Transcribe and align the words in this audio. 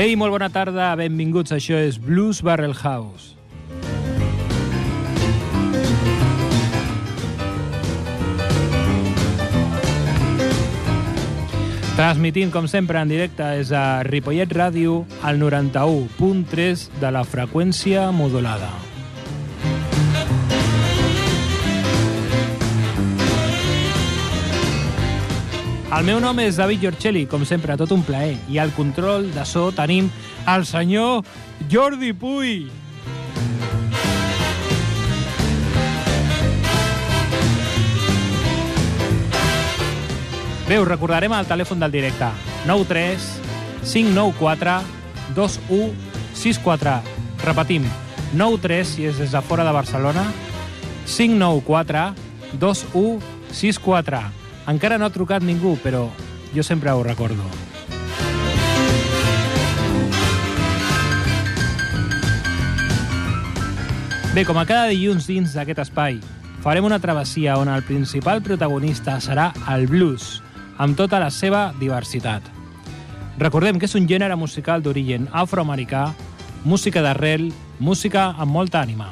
Ei, 0.00 0.14
molt 0.16 0.32
bona 0.32 0.46
tarda, 0.48 0.94
benvinguts. 0.96 1.52
Això 1.52 1.76
és 1.76 1.98
Blues 2.00 2.38
Barrel 2.40 2.72
House. 2.72 3.34
Transmitint, 11.98 12.48
com 12.48 12.64
sempre, 12.64 12.96
en 12.96 13.12
directe 13.12 13.44
és 13.60 13.74
a 13.76 14.00
Ripollet 14.08 14.48
Ràdio, 14.56 15.02
al 15.20 15.36
91.3 15.36 16.88
de 16.96 17.12
la 17.12 17.26
freqüència 17.28 18.08
modulada. 18.08 18.89
El 25.90 26.04
meu 26.06 26.20
nom 26.22 26.38
és 26.38 26.54
David 26.54 26.84
Giorcelli, 26.84 27.24
com 27.26 27.42
sempre, 27.42 27.74
tot 27.74 27.90
un 27.90 28.04
plaer. 28.06 28.36
I 28.46 28.60
al 28.62 28.70
control 28.76 29.24
de 29.34 29.42
so 29.42 29.72
tenim 29.74 30.06
el 30.46 30.62
senyor 30.62 31.26
Jordi 31.66 32.12
Puy. 32.14 32.70
Bé, 40.70 40.78
us 40.78 40.86
recordarem 40.86 41.34
el 41.34 41.50
telèfon 41.50 41.82
del 41.82 41.90
directe. 41.98 42.30
93 42.70 43.26
594 43.82 44.78
2164. 45.34 47.00
Repetim, 47.42 47.90
93 48.38 48.94
si 48.94 49.10
és 49.10 49.18
des 49.18 49.34
de 49.34 49.42
fora 49.42 49.66
de 49.66 49.74
Barcelona, 49.74 50.28
594 51.10 52.12
2164. 52.62 54.39
Encara 54.70 54.98
no 54.98 55.08
ha 55.08 55.10
trucat 55.10 55.42
ningú, 55.42 55.74
però 55.82 56.04
jo 56.54 56.62
sempre 56.62 56.92
ho 56.94 57.02
recordo. 57.02 57.42
Bé, 64.30 64.44
com 64.46 64.60
a 64.60 64.62
cada 64.62 64.86
dilluns 64.92 65.26
dins 65.26 65.56
d'aquest 65.58 65.80
espai, 65.82 66.20
farem 66.62 66.86
una 66.86 67.00
travessia 67.02 67.56
on 67.58 67.66
el 67.72 67.82
principal 67.82 68.44
protagonista 68.46 69.16
serà 69.18 69.48
el 69.74 69.88
blues, 69.90 70.36
amb 70.78 70.94
tota 70.94 71.18
la 71.18 71.32
seva 71.34 71.72
diversitat. 71.80 72.46
Recordem 73.42 73.80
que 73.80 73.90
és 73.90 73.96
un 73.98 74.06
gènere 74.06 74.36
musical 74.38 74.84
d'origen 74.86 75.26
afroamericà, 75.32 76.12
música 76.62 77.02
d'arrel, 77.02 77.48
música 77.80 78.28
amb 78.38 78.54
molta 78.54 78.84
ànima. 78.84 79.10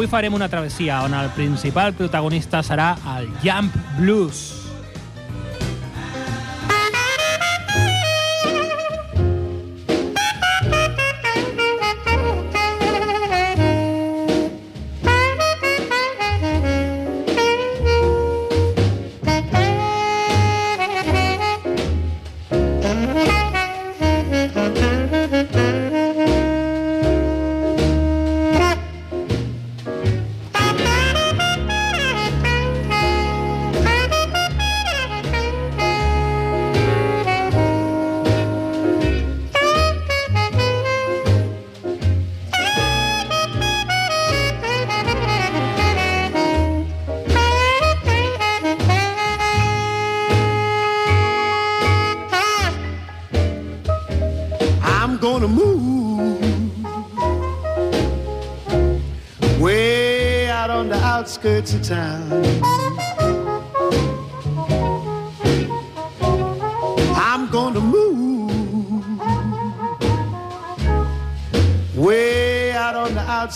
Avui 0.00 0.08
farem 0.08 0.32
una 0.32 0.48
travessia 0.48 1.02
on 1.04 1.12
el 1.12 1.28
principal 1.36 1.92
protagonista 1.92 2.62
serà 2.64 2.94
el 3.18 3.28
Jump 3.44 3.76
Blues. 3.98 4.59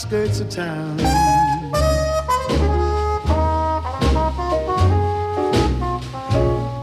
Outskirts 0.04 0.40
of 0.40 0.50
town. 0.50 1.00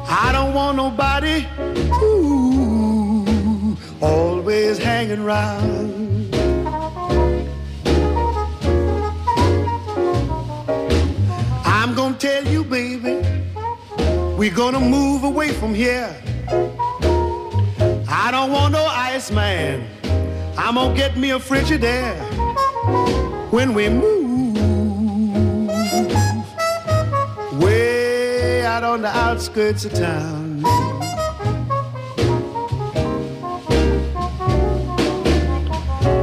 I 0.09 0.31
don't 0.33 0.53
want 0.55 0.77
nobody 0.77 1.45
ooh, 2.01 3.77
always 4.01 4.79
hanging 4.79 5.23
round. 5.23 6.35
I'm 11.63 11.93
gonna 11.93 12.17
tell 12.17 12.45
you, 12.47 12.63
baby, 12.63 13.21
we're 14.35 14.55
gonna 14.55 14.79
move 14.79 15.23
away 15.23 15.49
from 15.49 15.75
here. 15.75 16.15
I 18.07 18.29
don't 18.31 18.51
want 18.51 18.73
no 18.73 18.83
ice 18.85 19.29
man. 19.31 19.87
I'm 20.57 20.75
gonna 20.75 20.95
get 20.95 21.17
me 21.17 21.31
a 21.31 21.39
Frigidaire 21.39 22.50
when 23.51 23.73
we 23.73 23.89
move 23.89 24.57
way 27.61 28.65
out 28.65 28.83
on 28.83 29.01
the 29.01 29.09
outskirts 29.09 29.85
of 29.85 29.93
town. 29.93 30.63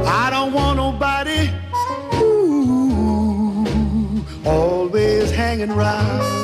I 0.05 0.29
don't 0.31 0.53
want 0.53 0.77
nobody 0.77 1.49
ooh, 2.15 3.65
always 4.45 5.31
hanging 5.31 5.71
round. 5.71 6.38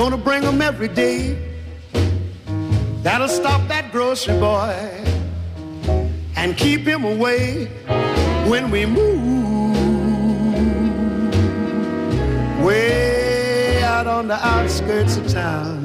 Gonna 0.00 0.16
bring 0.16 0.40
them 0.40 0.62
every 0.62 0.88
day. 0.88 1.36
That'll 3.02 3.28
stop 3.28 3.68
that 3.68 3.92
grocery 3.92 4.32
boy 4.40 4.74
and 6.36 6.56
keep 6.56 6.86
him 6.86 7.04
away 7.04 7.66
when 8.48 8.70
we 8.70 8.86
move 8.86 9.76
way 12.64 13.82
out 13.82 14.06
on 14.06 14.26
the 14.26 14.38
outskirts 14.42 15.18
of 15.18 15.28
town. 15.28 15.79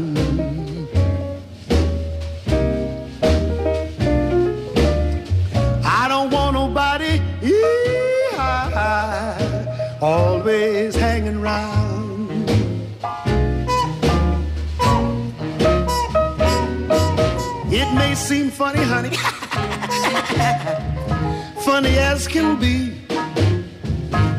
funny 21.66 21.98
as 21.98 22.28
can 22.28 22.60
be. 22.60 23.02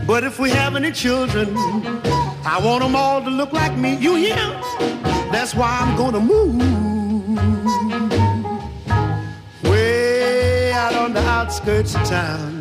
But 0.07 0.25
if 0.25 0.39
we 0.39 0.51
have 0.51 0.77
any 0.77 0.93
children, 0.93 1.57
I 2.45 2.61
want 2.63 2.83
them 2.83 2.95
all 2.95 3.23
to 3.23 3.31
look 3.31 3.53
like 3.53 3.77
me. 3.77 3.97
You 3.97 4.15
hear? 4.15 4.37
That's 5.33 5.55
why 5.55 5.79
I'm 5.81 5.97
gonna 5.97 6.21
move 6.21 6.57
way 9.65 10.73
out 10.73 10.95
on 10.95 11.13
the 11.13 11.21
outskirts 11.21 11.95
of 11.97 12.05
town. 12.05 12.56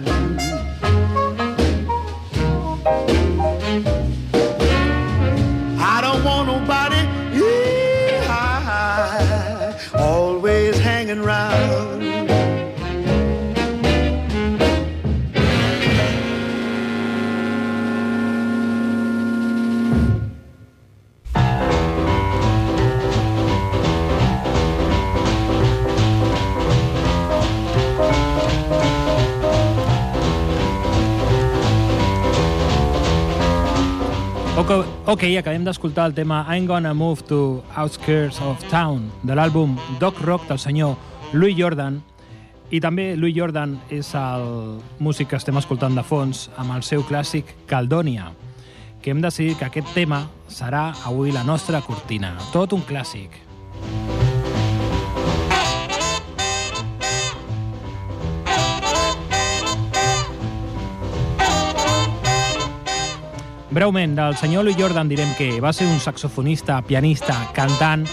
Ok, 35.15 35.23
acabem 35.39 35.63
d'escoltar 35.63 36.09
el 36.09 36.13
tema 36.13 36.41
I'm 36.51 36.65
Gonna 36.67 36.91
Move 36.93 37.23
to 37.29 37.63
Outskirts 37.77 38.41
of 38.43 38.59
Town 38.67 39.05
de 39.23 39.31
l'àlbum 39.31 39.77
Dog 40.01 40.17
Rock 40.27 40.49
del 40.49 40.59
senyor 40.59 40.97
Louis 41.31 41.55
Jordan 41.55 42.01
i 42.67 42.81
també 42.83 43.13
Louis 43.15 43.31
Jordan 43.37 43.77
és 43.95 44.09
el 44.19 44.43
músic 44.99 45.31
que 45.31 45.39
estem 45.39 45.55
escoltant 45.55 45.95
de 45.95 46.03
fons 46.03 46.49
amb 46.59 46.75
el 46.75 46.83
seu 46.83 47.07
clàssic 47.07 47.55
Caldonia 47.71 48.27
que 48.99 49.15
hem 49.15 49.23
decidit 49.23 49.61
que 49.61 49.69
aquest 49.69 49.95
tema 49.95 50.25
serà 50.51 50.89
avui 51.07 51.31
la 51.31 51.47
nostra 51.47 51.79
cortina. 51.79 52.35
Tot 52.51 52.75
un 52.75 52.83
clàssic. 52.83 53.39
Breument, 63.75 64.15
del 64.15 64.37
senyor 64.37 64.63
Louis 64.63 64.77
Jordan 64.79 65.09
direm 65.11 65.33
que 65.35 65.59
va 65.59 65.73
ser 65.75 65.83
un 65.91 65.99
saxofonista, 65.99 66.77
pianista, 66.87 67.35
cantant 67.51 68.05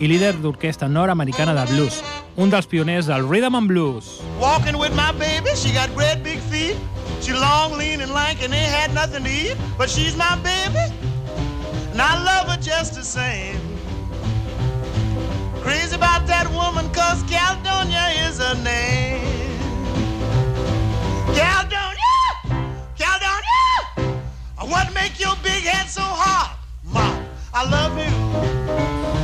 i 0.00 0.08
líder 0.08 0.30
d'orquestra 0.40 0.88
nord-americana 0.88 1.52
de 1.58 1.66
blues, 1.74 1.98
un 2.40 2.48
dels 2.48 2.64
pioners 2.64 3.04
del 3.04 3.26
rhythm 3.28 3.54
and 3.58 3.68
blues. 3.68 4.22
Walking 4.40 4.78
with 4.80 4.96
my 4.96 5.12
baby, 5.20 5.52
she 5.54 5.74
got 5.76 5.92
great 5.94 6.22
big 6.24 6.40
feet. 6.48 6.74
She 7.20 7.34
long, 7.34 7.76
lean, 7.76 8.00
and 8.00 8.14
lank, 8.14 8.40
and 8.40 8.54
ain't 8.54 8.72
had 8.72 8.94
nothing 8.94 9.24
to 9.24 9.30
eat. 9.30 9.58
But 9.76 9.90
she's 9.90 10.16
my 10.16 10.40
baby, 10.40 10.88
and 11.92 12.00
I 12.00 12.16
love 12.24 12.48
her 12.48 12.56
just 12.56 12.94
the 12.94 13.04
same. 13.04 13.60
Crazy 15.60 15.94
about 15.94 16.26
that 16.28 16.48
woman, 16.56 16.88
cause 16.94 17.22
Caledonia 17.28 18.08
is 18.24 18.40
her 18.40 18.56
name. 18.64 19.20
Caledonia! 21.36 21.99
What 24.60 24.92
make 24.92 25.18
your 25.18 25.36
big 25.42 25.64
head 25.64 25.88
so 25.88 26.02
hard? 26.02 26.52
Mom, 26.84 27.16
I 27.54 27.64
love 27.64 27.96
you. 27.96 28.12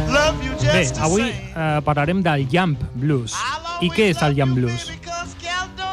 Love 0.09 0.43
you 0.43 0.53
Bé, 0.73 0.81
just 0.81 0.95
the 0.95 1.03
avui 1.05 1.29
eh, 1.29 1.81
parlarem 1.85 2.23
del 2.23 2.49
Jump 2.49 2.81
Blues. 2.95 3.35
I 3.85 3.91
què 3.93 4.09
és 4.15 4.23
el 4.25 4.33
Jump 4.39 4.57
Blues? 4.57 4.89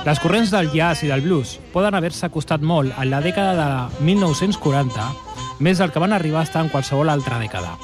Les 0.07 0.19
corrents 0.23 0.51
del 0.51 0.71
jazz 0.71 1.03
i 1.03 1.11
del 1.11 1.21
blues 1.23 1.57
poden 1.73 1.95
haver-se 1.95 2.25
acostat 2.27 2.63
molt 2.63 2.95
en 2.95 3.09
la 3.11 3.19
dècada 3.23 3.53
de 3.59 4.05
1940, 4.07 5.09
més 5.59 5.79
del 5.79 5.91
que 5.91 5.99
van 5.99 6.15
arribar 6.15 6.41
a 6.41 6.47
estar 6.47 6.63
en 6.63 6.71
qualsevol 6.71 7.11
altra 7.11 7.39
dècada. 7.39 7.75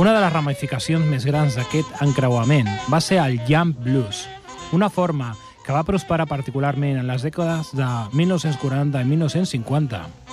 Una 0.00 0.16
de 0.16 0.24
les 0.24 0.32
ramificacions 0.32 1.04
més 1.04 1.28
grans 1.28 1.56
d'aquest 1.60 2.00
encreuament 2.04 2.68
va 2.88 3.04
ser 3.04 3.20
el 3.20 3.42
Jump 3.48 3.76
Blues, 3.84 4.24
una 4.72 4.88
forma 4.88 5.34
que 5.64 5.72
va 5.72 5.84
prosperar 5.84 6.28
particularment 6.28 7.00
en 7.00 7.08
les 7.08 7.24
dècades 7.24 7.72
de 7.76 7.88
1940 8.12 9.00
i 9.00 9.10
1950. 9.12 10.23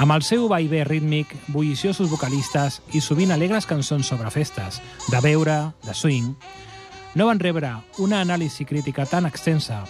Amb 0.00 0.14
el 0.14 0.22
seu 0.24 0.46
vaivé 0.48 0.80
rítmic, 0.88 1.34
bulliciosos 1.52 2.08
vocalistes 2.08 2.78
i 2.96 3.02
sovint 3.04 3.34
alegres 3.34 3.66
cançons 3.68 4.08
sobre 4.08 4.30
festes, 4.32 4.78
de 5.12 5.18
beure, 5.20 5.56
de 5.84 5.92
swing, 5.92 6.30
no 7.20 7.26
van 7.28 7.42
rebre 7.42 7.74
una 8.00 8.22
anàlisi 8.24 8.64
crítica 8.64 9.04
tan 9.04 9.28
extensa 9.28 9.82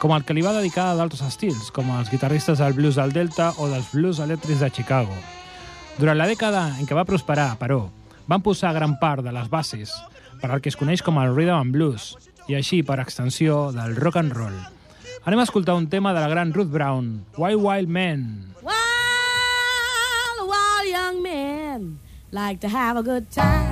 com 0.00 0.14
el 0.16 0.24
que 0.24 0.32
li 0.32 0.40
va 0.40 0.54
dedicar 0.56 0.86
a 0.88 0.94
d'altres 0.96 1.20
estils, 1.26 1.68
com 1.68 1.90
els 1.98 2.08
guitarristes 2.08 2.62
del 2.64 2.72
blues 2.72 2.96
del 2.96 3.12
Delta 3.12 3.50
o 3.60 3.68
dels 3.68 3.92
blues 3.92 4.22
elèctrics 4.24 4.64
de 4.64 4.70
Chicago. 4.72 5.18
Durant 5.98 6.16
la 6.16 6.30
dècada 6.30 6.64
en 6.80 6.88
què 6.88 6.96
va 6.96 7.04
prosperar, 7.04 7.52
però, 7.60 7.84
van 8.24 8.40
posar 8.40 8.72
gran 8.72 8.96
part 9.02 9.20
de 9.20 9.36
les 9.36 9.52
bases 9.52 9.92
per 10.40 10.48
al 10.48 10.64
que 10.64 10.72
es 10.72 10.80
coneix 10.80 11.04
com 11.04 11.20
el 11.20 11.36
rhythm 11.36 11.58
and 11.60 11.76
blues, 11.76 12.14
i 12.48 12.56
així, 12.56 12.80
per 12.82 13.02
extensió, 13.04 13.66
del 13.76 14.00
rock 14.00 14.16
and 14.24 14.32
roll. 14.32 14.56
Anem 15.28 15.44
a 15.44 15.46
escoltar 15.46 15.76
un 15.76 15.90
tema 15.92 16.16
de 16.16 16.24
la 16.24 16.32
gran 16.32 16.56
Ruth 16.56 16.72
Brown, 16.72 17.20
Wild 17.36 17.60
Wild 17.60 17.92
wild 17.92 18.00
young 18.00 18.81
men 21.72 21.98
like 22.30 22.60
to 22.60 22.68
have 22.68 22.96
a 22.96 23.02
good 23.02 23.30
time. 23.30 23.71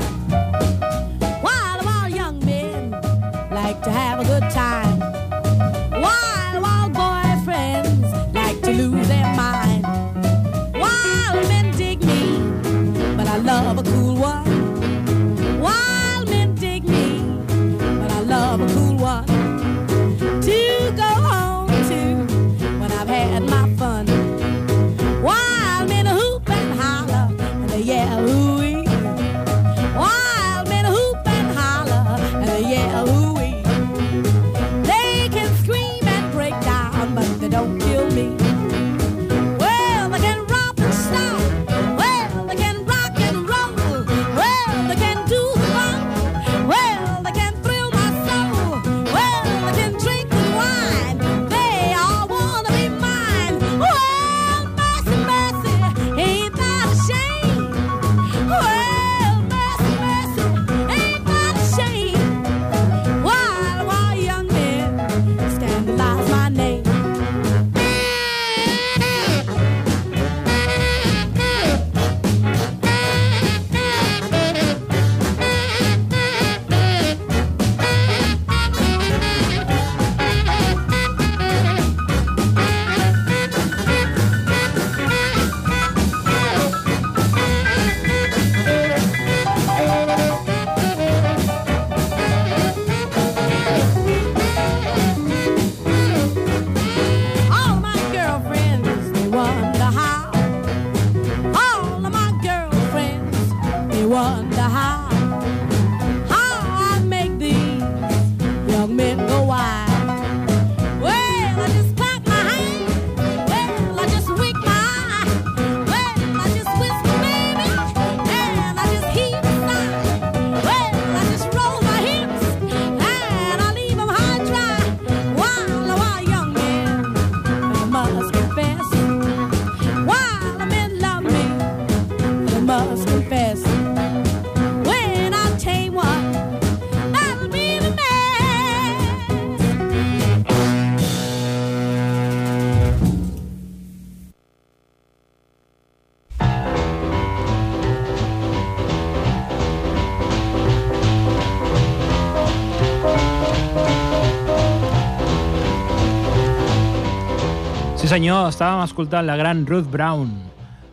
Senyor, 158.10 158.48
estàvem 158.50 158.80
escoltant 158.82 159.22
la 159.22 159.36
gran 159.38 159.60
Ruth 159.68 159.86
Brown. 159.86 160.32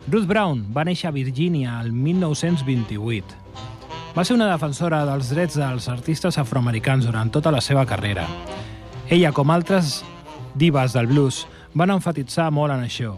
Ruth 0.06 0.28
Brown 0.30 0.60
va 0.70 0.84
néixer 0.86 1.08
a 1.08 1.14
Virgínia 1.16 1.80
el 1.82 1.88
1928. 1.90 3.34
Va 4.14 4.22
ser 4.22 4.36
una 4.36 4.46
defensora 4.46 5.00
dels 5.08 5.32
drets 5.34 5.58
dels 5.58 5.88
artistes 5.90 6.38
afroamericans 6.38 7.08
durant 7.08 7.32
tota 7.34 7.50
la 7.50 7.64
seva 7.64 7.82
carrera. 7.90 8.28
Ella, 9.10 9.32
com 9.34 9.50
altres 9.50 10.04
divas 10.54 10.94
del 10.94 11.10
blues, 11.10 11.42
van 11.74 11.96
enfatitzar 11.96 12.52
molt 12.54 12.76
en 12.76 12.86
això. 12.86 13.16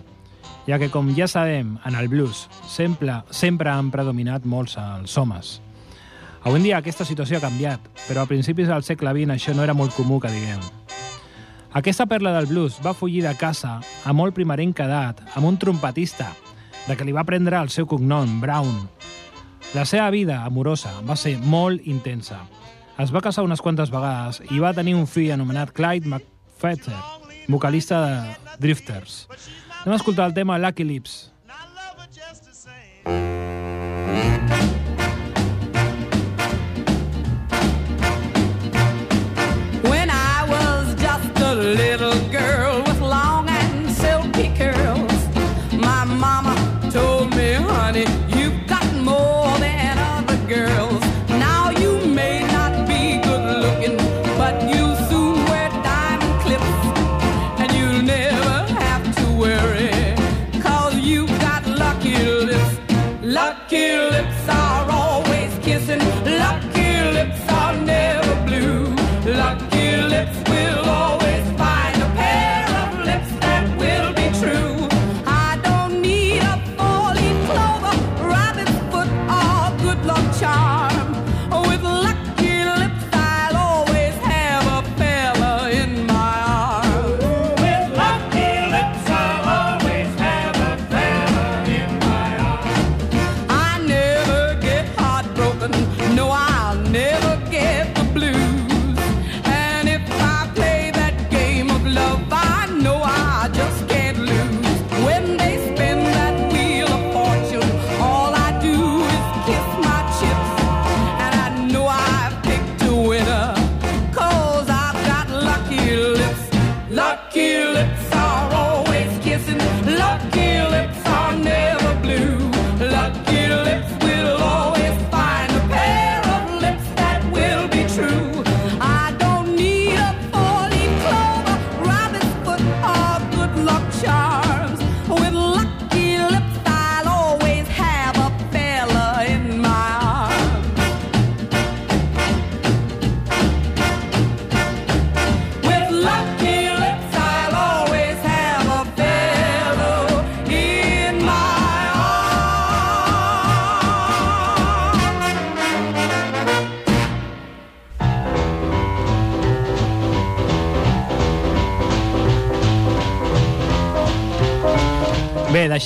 ja 0.67 0.79
que, 0.79 0.89
com 0.89 1.13
ja 1.17 1.27
sabem, 1.29 1.77
en 1.85 1.95
el 1.95 2.09
blues 2.09 2.49
sempre, 2.69 3.23
sempre 3.31 3.71
han 3.71 3.91
predominat 3.91 4.45
molts 4.45 4.79
els 4.79 5.19
homes. 5.19 5.61
Avui 6.43 6.57
en 6.57 6.63
dia 6.63 6.79
aquesta 6.79 7.05
situació 7.05 7.37
ha 7.37 7.45
canviat, 7.45 7.81
però 8.09 8.23
a 8.23 8.27
principis 8.27 8.69
del 8.69 8.83
segle 8.83 9.13
XX 9.13 9.37
això 9.37 9.55
no 9.55 9.63
era 9.63 9.75
molt 9.75 9.93
comú 9.93 10.21
que 10.21 10.33
diguem. 10.33 10.80
Aquesta 11.73 12.07
perla 12.11 12.33
del 12.35 12.49
blues 12.51 12.81
va 12.83 12.97
fugir 12.99 13.23
de 13.23 13.31
casa 13.39 13.77
a 13.81 14.13
molt 14.13 14.35
primerenc 14.35 14.81
edat 14.83 15.21
amb 15.39 15.47
un 15.47 15.59
trompetista, 15.61 16.33
de 16.89 16.97
que 16.97 17.07
li 17.07 17.15
va 17.15 17.23
prendre 17.29 17.61
el 17.63 17.71
seu 17.71 17.87
cognom, 17.87 18.41
Brown. 18.43 18.89
La 19.75 19.85
seva 19.87 20.11
vida 20.11 20.41
amorosa 20.43 20.91
va 21.07 21.15
ser 21.15 21.37
molt 21.39 21.87
intensa. 21.87 22.41
Es 22.99 23.15
va 23.15 23.23
casar 23.23 23.47
unes 23.47 23.63
quantes 23.63 23.93
vegades 23.95 24.43
i 24.51 24.59
va 24.59 24.75
tenir 24.75 24.97
un 24.99 25.07
fill 25.07 25.31
anomenat 25.31 25.71
Clyde 25.71 26.11
McFetter, 26.11 26.99
vocalista 27.47 28.03
de 28.03 28.57
Drifters. 28.59 29.29
Anem 29.85 29.95
a 29.95 30.01
escoltar 30.03 30.27
el 30.27 30.35
tema 30.35 30.59
Lucky 30.59 30.85
Lips. 30.85 31.31
And 33.07 33.57
I 33.57 33.60
little 41.75 42.00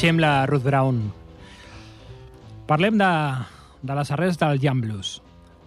Deixem 0.05 0.19
la 0.21 0.45
Ruth 0.45 0.65
Brown. 0.65 0.99
Parlem 2.69 2.99
de, 3.01 3.07
de 3.81 3.95
les 3.97 4.11
arrels 4.13 4.37
del 4.37 4.61
jam 4.61 4.83
blues, 4.85 5.15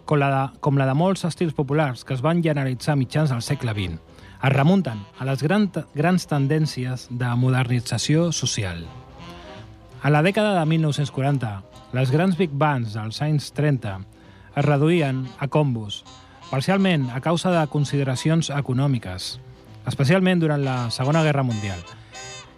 com 0.06 0.22
la, 0.22 0.28
de, 0.30 0.60
com 0.62 0.78
la 0.78 0.86
de 0.86 0.94
molts 0.94 1.26
estils 1.26 1.58
populars 1.58 2.06
que 2.06 2.14
es 2.14 2.22
van 2.22 2.44
generalitzar 2.46 2.94
mitjans 3.02 3.34
del 3.34 3.42
segle 3.42 3.74
XX. 3.74 3.98
Es 4.38 4.54
remunten 4.54 5.02
a 5.18 5.26
les 5.26 5.42
gran, 5.42 5.66
grans 5.98 6.30
tendències 6.30 7.08
de 7.10 7.34
modernització 7.34 8.30
social. 8.30 8.86
A 10.06 10.14
la 10.14 10.22
dècada 10.22 10.54
de 10.60 10.70
1940, 10.70 11.54
les 11.98 12.14
grans 12.14 12.38
big 12.38 12.54
bands 12.54 12.94
dels 12.94 13.24
anys 13.26 13.50
30 13.58 13.98
es 14.54 14.66
reduïen 14.70 15.26
a 15.42 15.50
combos, 15.50 16.04
parcialment 16.54 17.10
a 17.10 17.26
causa 17.26 17.58
de 17.58 17.66
consideracions 17.74 18.54
econòmiques, 18.54 19.40
especialment 19.90 20.46
durant 20.46 20.62
la 20.62 20.84
Segona 20.94 21.26
Guerra 21.26 21.42
Mundial, 21.42 21.82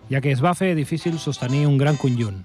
ja 0.09 0.21
que 0.21 0.31
es 0.31 0.43
va 0.43 0.55
fer 0.57 0.73
difícil 0.75 1.19
sostenir 1.19 1.67
un 1.67 1.77
gran 1.77 1.97
conjunt. 1.97 2.43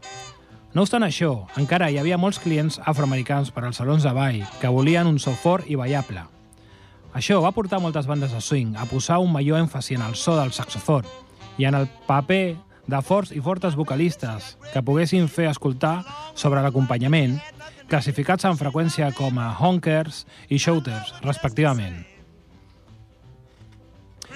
No 0.74 0.82
obstant 0.82 1.04
això, 1.06 1.46
encara 1.60 1.90
hi 1.90 1.98
havia 2.00 2.18
molts 2.18 2.40
clients 2.42 2.80
afroamericans 2.82 3.52
per 3.54 3.64
als 3.64 3.78
salons 3.78 4.02
de 4.02 4.12
ball 4.12 4.40
que 4.60 4.72
volien 4.74 5.06
un 5.06 5.20
so 5.22 5.32
fort 5.38 5.68
i 5.70 5.76
ballable. 5.78 6.24
Això 7.14 7.38
va 7.42 7.54
portar 7.54 7.78
moltes 7.78 8.08
bandes 8.10 8.32
de 8.34 8.40
swing 8.42 8.74
a 8.74 8.86
posar 8.90 9.20
un 9.22 9.30
major 9.32 9.60
èmfasi 9.62 9.94
en 9.94 10.02
el 10.02 10.16
so 10.18 10.34
del 10.34 10.50
saxofon 10.52 11.06
i 11.58 11.68
en 11.68 11.78
el 11.78 11.86
paper 12.08 12.56
de 12.86 13.00
forts 13.02 13.30
i 13.32 13.40
fortes 13.40 13.76
vocalistes 13.78 14.56
que 14.72 14.82
poguessin 14.82 15.28
fer 15.30 15.46
escoltar 15.48 16.00
sobre 16.34 16.62
l'acompanyament, 16.64 17.38
classificats 17.88 18.44
en 18.50 18.58
freqüència 18.58 19.12
com 19.14 19.38
a 19.38 19.52
honkers 19.60 20.24
i 20.50 20.58
shouters, 20.58 21.14
respectivament. 21.22 22.13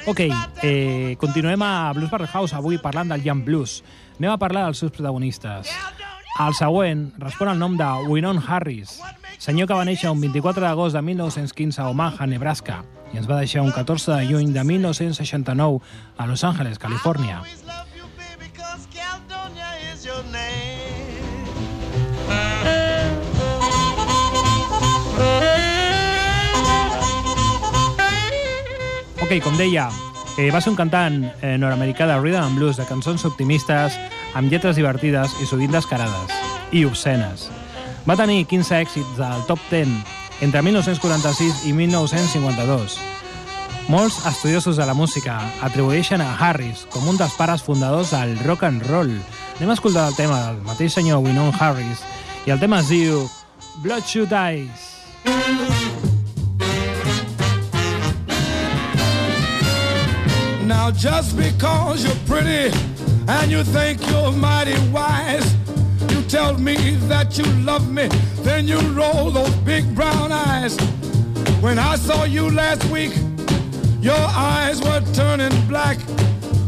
Ok, 0.09 0.21
eh, 0.63 1.17
continuem 1.21 1.61
a 1.61 1.93
Blues 1.93 2.11
Barrel 2.11 2.31
House 2.33 2.57
avui 2.57 2.79
parlant 2.81 3.11
del 3.13 3.21
Young 3.27 3.45
Blues. 3.45 3.83
Anem 4.17 4.31
a 4.33 4.39
parlar 4.41 4.63
dels 4.65 4.81
seus 4.81 4.89
protagonistes. 4.89 5.69
El 6.41 6.55
següent 6.57 7.13
respon 7.21 7.51
al 7.53 7.59
nom 7.61 7.77
de 7.77 7.85
Winon 8.09 8.41
Harris, 8.41 9.03
senyor 9.37 9.69
que 9.69 9.77
va 9.77 9.85
néixer 9.85 10.09
un 10.09 10.23
24 10.25 10.65
d'agost 10.65 10.97
de 10.97 11.03
1915 11.05 11.83
a 11.85 11.91
Omaha, 11.93 12.25
Nebraska, 12.25 12.81
i 13.13 13.21
ens 13.21 13.29
va 13.29 13.37
deixar 13.43 13.61
un 13.61 13.69
14 13.69 14.17
de 14.17 14.25
juny 14.33 14.57
de 14.57 14.65
1969 14.65 15.85
a 16.17 16.27
Los 16.27 16.41
Angeles, 16.43 16.81
Califòrnia. 16.81 17.45
Love 25.19 25.43
you, 25.43 25.48
Ok, 29.29 29.43
com 29.45 29.59
deia, 29.61 29.91
eh, 30.41 30.49
va 30.49 30.63
ser 30.65 30.71
un 30.71 30.77
cantant 30.79 31.19
eh, 31.45 31.59
nord-americà 31.61 32.07
de 32.09 32.15
rhythm 32.17 32.47
and 32.47 32.57
blues, 32.57 32.79
de 32.81 32.87
cançons 32.89 33.27
optimistes, 33.29 33.99
amb 34.33 34.49
lletres 34.49 34.79
divertides 34.79 35.35
i 35.43 35.45
sovint 35.45 35.75
descarades, 35.75 36.33
i 36.73 36.87
obscenes. 36.89 37.51
Va 38.09 38.17
tenir 38.17 38.47
15 38.49 38.79
èxits 38.79 39.19
del 39.19 39.45
top 39.45 39.61
10 39.69 39.93
entre 40.49 40.63
1946 40.65 41.67
i 41.69 41.75
1952. 41.77 42.97
Molts 43.93 44.17
estudiosos 44.33 44.81
de 44.81 44.89
la 44.89 44.97
música 44.97 45.37
atribueixen 45.61 46.25
a 46.25 46.31
Harris 46.33 46.87
com 46.89 47.05
un 47.13 47.21
dels 47.21 47.37
pares 47.37 47.61
fundadors 47.61 48.17
del 48.17 48.33
rock 48.49 48.65
and 48.65 48.89
roll. 48.89 49.13
Anem 49.59 49.75
a 49.75 49.77
escoltar 49.77 50.09
el 50.09 50.17
tema 50.17 50.41
del 50.47 50.65
mateix 50.65 50.97
senyor 50.97 51.21
Winon 51.21 51.53
Harris 51.53 52.01
i 52.47 52.57
el 52.57 52.65
tema 52.65 52.81
es 52.81 52.89
diu 52.97 53.29
Bloodshot 53.85 54.33
Eyes. 54.33 55.88
Now 60.89 60.95
just 60.95 61.37
because 61.37 62.03
you're 62.03 62.25
pretty 62.25 62.75
and 63.29 63.51
you 63.51 63.63
think 63.63 64.01
you're 64.09 64.33
mighty 64.33 64.73
wise, 64.89 65.55
you 66.09 66.23
tell 66.23 66.57
me 66.57 66.77
that 67.13 67.37
you 67.37 67.45
love 67.63 67.93
me, 67.93 68.09
then 68.41 68.67
you 68.67 68.81
roll 68.97 69.31
those 69.31 69.55
big 69.67 69.95
brown 69.95 70.33
eyes. 70.33 70.81
When 71.61 71.79
I 71.79 71.97
saw 71.97 72.25
you 72.25 72.51
last 72.51 72.83
week, 72.87 73.13
your 74.01 74.17
eyes 74.17 74.81
were 74.81 75.03
turning 75.13 75.53
black. 75.67 75.99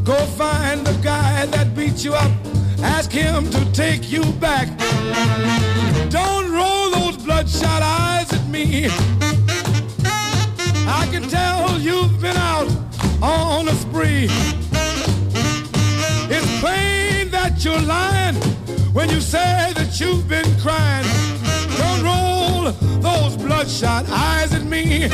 Go 0.05 0.19
find 0.37 0.87
the 0.87 1.01
guy 1.03 1.47
that 1.47 1.75
beat 1.75 2.05
you 2.05 2.13
up 2.13 2.31
ask 2.83 3.11
him 3.11 3.49
to 3.49 3.73
take 3.73 4.13
you 4.13 4.23
back. 4.33 4.69
Don't 6.11 6.53
roll 6.53 6.91
those 6.91 7.17
bloodshot 7.17 7.83
eyes 7.83 8.31
at 8.35 8.47
me. 8.49 8.89
I 10.87 11.09
can 11.11 11.23
tell 11.23 11.81
you've 11.81 12.21
been 12.21 12.37
out 12.37 12.69
on 13.23 13.69
a 13.69 13.75
spree. 13.75 14.29
It's 16.33 16.61
plain 16.61 17.31
that 17.31 17.65
you're 17.65 17.81
lying 17.81 18.37
when 18.93 19.11
you 19.11 19.21
say 19.21 19.73
that 19.75 20.01
you've 20.01 20.29
been 20.29 20.51
crying. 20.61 21.07
Don't 21.77 22.03
roll 22.03 22.73
those 23.01 23.37
bloodshot 23.37 24.09
eyes 24.09 24.55
at 24.55 24.65
me. 24.65 25.09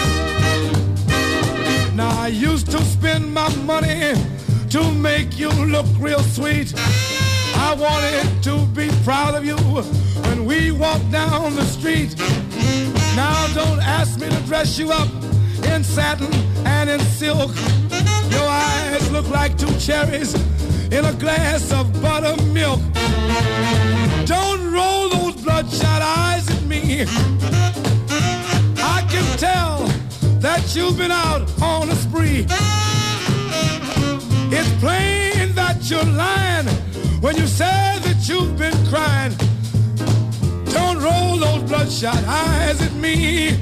Now 1.94 2.10
I 2.20 2.28
used 2.28 2.70
to 2.70 2.82
spend 2.84 3.32
my 3.32 3.54
money 3.64 4.14
to 4.70 4.92
make 4.92 5.38
you 5.38 5.50
look 5.50 5.86
real 5.98 6.20
sweet. 6.20 6.74
I 7.58 7.74
wanted 7.74 8.42
to 8.44 8.66
be 8.66 8.88
proud 9.02 9.34
of 9.34 9.44
you 9.44 9.56
when 9.56 10.44
we 10.44 10.70
walked 10.70 11.10
down 11.10 11.54
the 11.54 11.64
street. 11.64 12.14
Now 13.16 13.46
don't 13.54 13.80
ask 13.80 14.20
me 14.20 14.28
to 14.28 14.40
dress 14.42 14.78
you 14.78 14.92
up 14.92 15.08
in 15.64 15.82
satin 15.82 16.32
and 16.66 16.90
in 16.90 17.00
silk. 17.00 17.50
Your 18.36 18.48
eyes 18.48 19.10
look 19.10 19.28
like 19.30 19.56
two 19.56 19.74
cherries 19.78 20.34
in 20.92 21.04
a 21.06 21.14
glass 21.14 21.72
of 21.72 21.84
buttermilk. 22.02 22.80
Don't 24.26 24.62
roll 24.72 25.08
those 25.08 25.36
bloodshot 25.42 26.02
eyes 26.02 26.46
at 26.50 26.62
me. 26.64 27.06
I 28.94 29.00
can 29.12 29.26
tell 29.38 29.86
that 30.40 30.62
you've 30.76 30.98
been 30.98 31.10
out 31.10 31.42
on 31.62 31.88
a 31.88 31.94
spree. 31.94 32.46
It's 34.56 34.72
plain 34.84 35.54
that 35.54 35.78
you're 35.88 36.10
lying 36.26 36.68
when 37.22 37.36
you 37.36 37.46
say 37.46 37.98
that 38.04 38.28
you've 38.28 38.58
been 38.58 38.78
crying. 38.92 39.34
Don't 40.76 40.98
roll 40.98 41.38
those 41.38 41.62
bloodshot 41.70 42.22
eyes 42.26 42.82
at 42.82 42.92
me. 42.92 43.56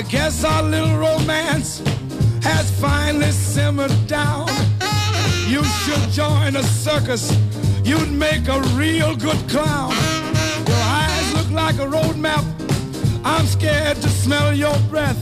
I 0.00 0.02
guess 0.04 0.44
our 0.44 0.62
little 0.62 0.96
romance 0.96 1.80
has 2.42 2.70
finally 2.80 3.32
simmered 3.32 3.94
down. 4.06 4.48
You 5.46 5.62
should 5.62 6.08
join 6.08 6.56
a 6.56 6.62
circus. 6.62 7.36
You'd 7.84 8.10
make 8.10 8.48
a 8.48 8.62
real 8.80 9.14
good 9.14 9.36
clown. 9.50 9.92
Your 10.66 10.82
eyes 11.02 11.34
look 11.34 11.50
like 11.50 11.78
a 11.80 11.86
road 11.86 12.16
map. 12.16 12.42
I'm 13.26 13.44
scared 13.44 13.98
to 13.98 14.08
smell 14.08 14.54
your 14.54 14.74
breath. 14.88 15.20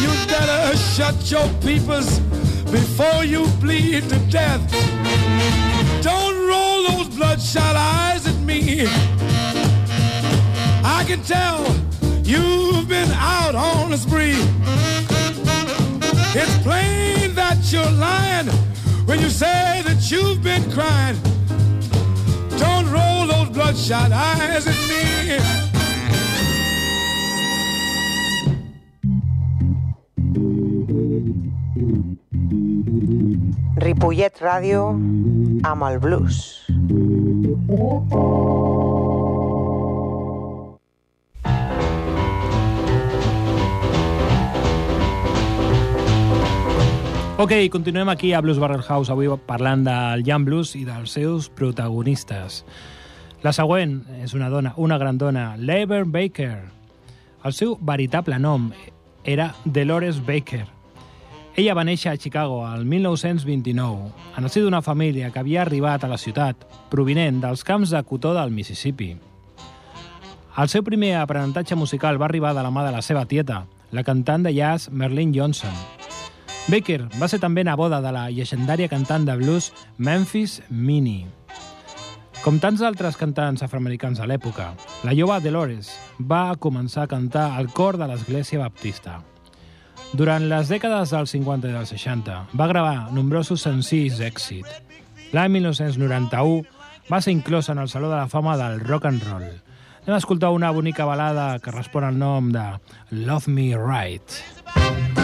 You'd 0.00 0.28
better 0.28 0.76
shut 0.76 1.28
your 1.28 1.48
peepers 1.60 2.20
before 2.70 3.24
you 3.24 3.48
bleed 3.60 4.08
to 4.10 4.18
death. 4.30 4.62
Don't 6.04 6.46
roll 6.46 6.84
those 6.88 7.08
bloodshot 7.16 7.74
eyes 7.74 8.28
at 8.28 8.40
me. 8.42 8.86
I 10.84 11.02
can 11.04 11.20
tell 11.24 11.66
you've 12.28 12.86
been 12.88 13.10
out 13.12 13.54
on 13.54 13.92
a 13.92 13.96
spree. 13.96 14.36
It's 16.36 16.58
plain 16.62 17.34
that 17.34 17.58
you're 17.72 17.90
lying 17.90 18.48
when 19.06 19.18
you 19.20 19.30
say 19.30 19.82
that 19.86 20.10
you've 20.10 20.42
been 20.42 20.70
crying. 20.70 21.16
Don't 22.58 22.86
roll 22.92 23.26
those 23.26 23.48
bloodshot 23.48 24.12
eyes 24.12 24.66
at 24.66 24.78
me. 24.88 25.38
Ripollet 33.80 34.38
Ràdio 34.40 34.88
amb 35.62 35.82
el 35.88 35.98
blues. 35.98 36.66
Ok, 47.40 47.52
continuem 47.70 48.08
aquí 48.08 48.32
a 48.32 48.40
Blues 48.40 48.58
Barrel 48.58 48.82
House, 48.82 49.12
avui 49.12 49.28
parlant 49.46 49.84
del 49.86 50.24
Young 50.26 50.42
Blues 50.42 50.72
i 50.74 50.80
dels 50.82 51.12
seus 51.14 51.46
protagonistes. 51.46 52.64
La 53.46 53.52
següent 53.54 54.00
és 54.18 54.32
una 54.34 54.48
dona, 54.50 54.72
una 54.74 54.96
gran 54.98 55.20
dona, 55.22 55.52
Labor 55.54 56.02
Baker. 56.10 56.56
El 57.46 57.54
seu 57.54 57.76
veritable 57.78 58.40
nom 58.42 58.72
era 59.22 59.52
Dolores 59.64 60.18
Baker. 60.26 60.64
Ella 61.54 61.76
va 61.78 61.84
néixer 61.86 62.10
a 62.10 62.18
Chicago 62.18 62.64
al 62.66 62.82
1929, 62.84 64.10
en 64.34 64.42
el 64.42 64.50
si 64.50 64.64
d'una 64.64 64.82
família 64.82 65.30
que 65.30 65.38
havia 65.38 65.62
arribat 65.62 66.02
a 66.02 66.10
la 66.10 66.18
ciutat, 66.18 66.66
provinent 66.90 67.38
dels 67.44 67.62
camps 67.62 67.94
de 67.94 68.02
cotó 68.02 68.34
del 68.34 68.50
Mississippi. 68.50 69.12
El 70.58 70.74
seu 70.74 70.82
primer 70.82 71.14
aprenentatge 71.22 71.78
musical 71.78 72.18
va 72.18 72.26
arribar 72.26 72.50
de 72.58 72.66
la 72.66 72.74
mà 72.74 72.82
de 72.82 72.96
la 72.98 73.06
seva 73.06 73.28
tieta, 73.30 73.62
la 73.94 74.02
cantant 74.02 74.42
de 74.42 74.56
jazz 74.58 74.90
Merlin 74.90 75.30
Johnson. 75.38 75.97
Baker 76.68 77.06
va 77.16 77.24
ser 77.32 77.38
també 77.40 77.62
neboda 77.64 78.02
de 78.04 78.10
la 78.12 78.26
llegendària 78.28 78.90
cantant 78.92 79.24
de 79.24 79.32
blues 79.40 79.70
Memphis 79.96 80.58
Minnie. 80.68 81.24
Com 82.42 82.58
tants 82.60 82.82
altres 82.84 83.16
cantants 83.16 83.64
afroamericans 83.64 84.20
a 84.20 84.26
l'època, 84.28 84.66
la 85.00 85.14
jove 85.16 85.38
Dolores 85.40 85.88
va 86.20 86.58
començar 86.60 87.06
a 87.06 87.10
cantar 87.10 87.46
al 87.56 87.70
cor 87.72 87.96
de 87.96 88.10
l'Església 88.10 88.60
Baptista. 88.60 89.16
Durant 90.12 90.44
les 90.50 90.68
dècades 90.68 91.14
dels 91.16 91.32
50 91.38 91.70
i 91.70 91.76
dels 91.78 91.94
60 91.96 92.36
va 92.60 92.68
gravar 92.68 93.14
nombrosos 93.16 93.64
senzills 93.64 94.20
d'èxit. 94.20 94.68
L'any 95.32 95.56
1991 95.56 96.62
va 97.08 97.22
ser 97.24 97.32
inclosa 97.32 97.72
en 97.72 97.80
el 97.80 97.88
Saló 97.88 98.12
de 98.12 98.20
la 98.20 98.28
Fama 98.28 98.58
del 98.60 98.80
Rock 98.84 99.08
and 99.08 99.24
Roll. 99.24 99.48
Anem 100.04 100.18
a 100.18 100.20
escoltar 100.20 100.52
una 100.52 100.70
bonica 100.70 101.08
balada 101.08 101.54
que 101.64 101.72
respon 101.72 102.04
al 102.04 102.20
nom 102.20 102.52
de 102.52 102.66
Love 103.10 103.48
Me 103.48 103.72
Right. 103.72 104.36
You 104.76 105.17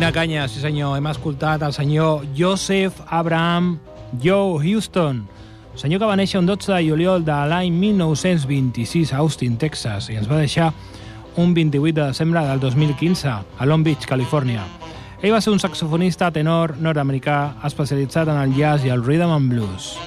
quina 0.00 0.12
canya, 0.12 0.48
sí 0.48 0.62
senyor. 0.62 0.94
Hem 0.96 1.06
escoltat 1.10 1.60
el 1.60 1.74
senyor 1.76 2.22
Joseph 2.32 3.02
Abraham 3.12 3.78
Joe 4.24 4.56
Houston, 4.64 5.26
senyor 5.76 6.00
que 6.00 6.08
va 6.08 6.16
néixer 6.16 6.40
un 6.40 6.48
12 6.48 6.72
de 6.72 6.78
juliol 6.86 7.20
de 7.26 7.36
l'any 7.50 7.68
1926 7.76 9.12
a 9.12 9.18
Austin, 9.20 9.58
Texas, 9.60 10.08
i 10.08 10.16
ens 10.16 10.30
va 10.30 10.40
deixar 10.40 10.70
un 11.36 11.52
28 11.52 12.00
de 12.00 12.08
desembre 12.14 12.40
del 12.48 12.64
2015 12.64 13.28
a 13.28 13.68
Long 13.68 13.84
Beach, 13.84 14.08
Califòrnia. 14.08 14.64
Ell 15.20 15.36
va 15.36 15.44
ser 15.44 15.52
un 15.52 15.60
saxofonista 15.60 16.32
tenor 16.32 16.78
nord-americà 16.80 17.60
especialitzat 17.68 18.32
en 18.32 18.40
el 18.40 18.56
jazz 18.56 18.88
i 18.88 18.96
el 18.96 19.04
rhythm 19.04 19.36
and 19.36 19.52
blues. 19.52 19.98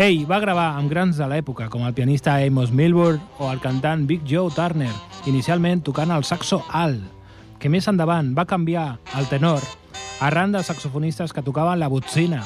Ell 0.00 0.24
va 0.24 0.40
gravar 0.40 0.70
amb 0.78 0.88
grans 0.88 1.20
de 1.20 1.28
l'època, 1.28 1.68
com 1.68 1.84
el 1.84 1.92
pianista 1.92 2.40
Amos 2.40 2.72
Milburn 2.72 3.20
o 3.36 3.52
el 3.52 3.60
cantant 3.60 4.08
Big 4.08 4.24
Joe 4.24 4.48
Turner, 4.56 4.94
inicialment 5.28 5.84
tocant 5.84 6.16
el 6.16 6.24
saxo 6.24 6.64
alt, 6.72 7.21
que 7.62 7.70
més 7.70 7.86
endavant 7.86 8.32
va 8.34 8.48
canviar 8.50 8.98
al 9.14 9.28
tenor 9.30 9.62
arran 10.26 10.50
dels 10.50 10.66
saxofonistes 10.66 11.30
que 11.30 11.44
tocaven 11.46 11.78
la 11.78 11.86
botzina, 11.88 12.42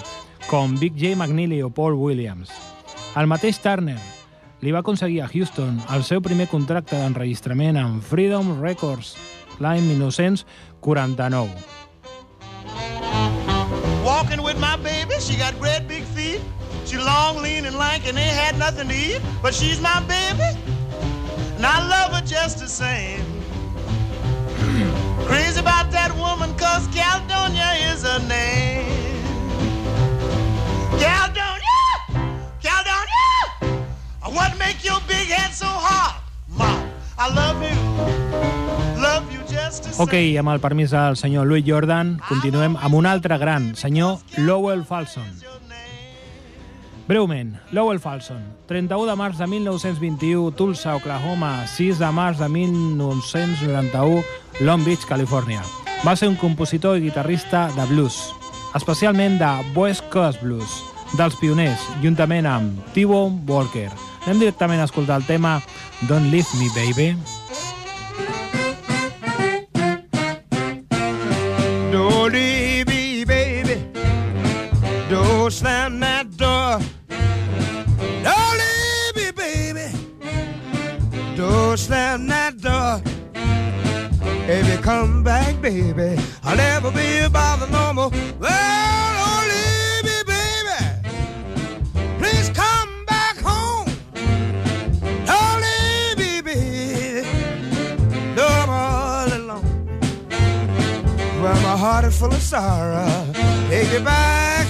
com 0.50 0.76
Big 0.76 0.92
J. 0.92 1.14
McNeely 1.16 1.62
o 1.64 1.70
Paul 1.72 1.96
Williams. 1.96 2.52
El 3.16 3.24
mateix 3.26 3.56
Turner 3.64 3.96
li 4.60 4.74
va 4.76 4.82
aconseguir 4.84 5.22
a 5.24 5.30
Houston 5.32 5.80
el 5.96 6.04
seu 6.04 6.20
primer 6.20 6.50
contracte 6.52 7.00
d'enregistrament 7.00 7.80
amb 7.80 8.04
Freedom 8.04 8.58
Records 8.60 9.14
l'any 9.58 9.80
1949. 9.88 11.48
Walking 14.04 14.44
with 14.44 14.60
my 14.60 14.76
baby, 14.84 15.16
she 15.18 15.40
got 15.40 15.56
great 15.58 15.88
big 15.88 16.04
feet. 16.12 16.44
She 16.84 16.98
long, 16.98 17.40
lean, 17.42 17.64
and 17.64 17.76
lank, 17.76 18.06
and 18.06 18.18
ain't 18.18 18.36
had 18.36 18.58
nothing 18.58 18.88
to 18.88 18.94
eat. 18.94 19.20
But 19.42 19.54
she's 19.54 19.80
my 19.80 19.98
baby, 20.06 20.52
and 21.56 21.64
I 21.64 21.80
love 21.88 22.12
her 22.12 22.22
just 22.24 22.60
the 22.60 22.68
same. 22.68 23.35
Crazy 25.26 25.60
about 25.60 25.90
that 25.92 26.12
woman, 26.16 26.54
cause 26.56 26.86
Caledonia 26.94 27.70
is 27.92 28.02
her 28.02 28.20
name. 28.28 28.86
Caledonia! 30.98 31.80
Caledonia! 32.62 33.28
What 34.36 34.56
make 34.58 34.84
your 34.84 35.00
big 35.08 35.28
head 35.28 35.52
so 35.52 35.66
hard? 35.66 36.22
Mom, 36.48 36.88
I 37.18 37.26
love 37.34 37.62
you. 37.62 37.76
Love 39.02 39.24
you 39.32 39.40
just 39.50 40.00
Ok, 40.00 40.14
amb 40.38 40.48
el 40.54 40.60
permís 40.60 40.90
del 40.90 41.16
senyor 41.16 41.46
Louis 41.46 41.64
Jordan, 41.66 42.16
continuem 42.28 42.76
amb 42.76 42.94
un 42.94 43.06
altre 43.06 43.38
gran, 43.38 43.74
senyor 43.76 44.18
Lowell 44.38 44.84
Falson. 44.84 45.55
Breument, 47.06 47.54
Lowell 47.70 48.00
Falson, 48.00 48.42
31 48.66 49.06
de 49.06 49.14
març 49.14 49.38
de 49.38 49.46
1921, 49.46 50.50
Tulsa, 50.50 50.96
Oklahoma, 50.96 51.66
6 51.68 52.00
de 52.00 52.10
març 52.10 52.38
de 52.38 52.48
1991, 52.48 54.24
Long 54.60 54.82
Beach, 54.84 55.06
Califòrnia. 55.06 55.62
Va 56.02 56.16
ser 56.18 56.26
un 56.28 56.34
compositor 56.34 56.98
i 56.98 57.06
guitarrista 57.06 57.68
de 57.76 57.86
blues, 57.92 58.18
especialment 58.74 59.38
de 59.38 59.52
West 59.78 60.10
Coast 60.10 60.42
Blues, 60.42 60.82
dels 61.14 61.38
pioners, 61.38 61.86
juntament 62.02 62.50
amb 62.50 62.82
T-Bone 62.96 63.44
Walker. 63.46 63.92
Anem 64.26 64.42
directament 64.42 64.82
a 64.82 64.90
escoltar 64.90 65.20
el 65.22 65.30
tema 65.30 65.60
Don't 66.08 66.32
Leave 66.34 66.58
Me, 66.58 66.72
Baby. 66.74 67.12
Come 84.86 85.24
back, 85.24 85.60
baby, 85.60 86.16
I'll 86.44 86.56
never 86.56 86.92
be 86.92 87.28
bothered 87.28 87.68
the 87.68 87.72
normal. 87.72 88.08
Well, 88.38 89.08
don't 89.20 89.48
leave 89.52 90.04
me, 90.08 90.18
baby. 90.32 90.78
Please 92.20 92.48
come 92.50 93.04
back 93.04 93.36
home. 93.38 93.88
Don't 95.26 95.60
leave 95.66 96.18
me, 96.22 96.40
baby. 96.40 97.26
No 98.36 98.48
more 98.70 99.26
alone. 99.34 99.98
Well, 101.42 101.60
my 101.68 101.76
heart 101.76 102.04
is 102.04 102.16
full 102.16 102.32
of 102.32 102.40
sorrow. 102.40 103.26
Take 103.68 103.90
it 103.92 104.04
back 104.04 104.68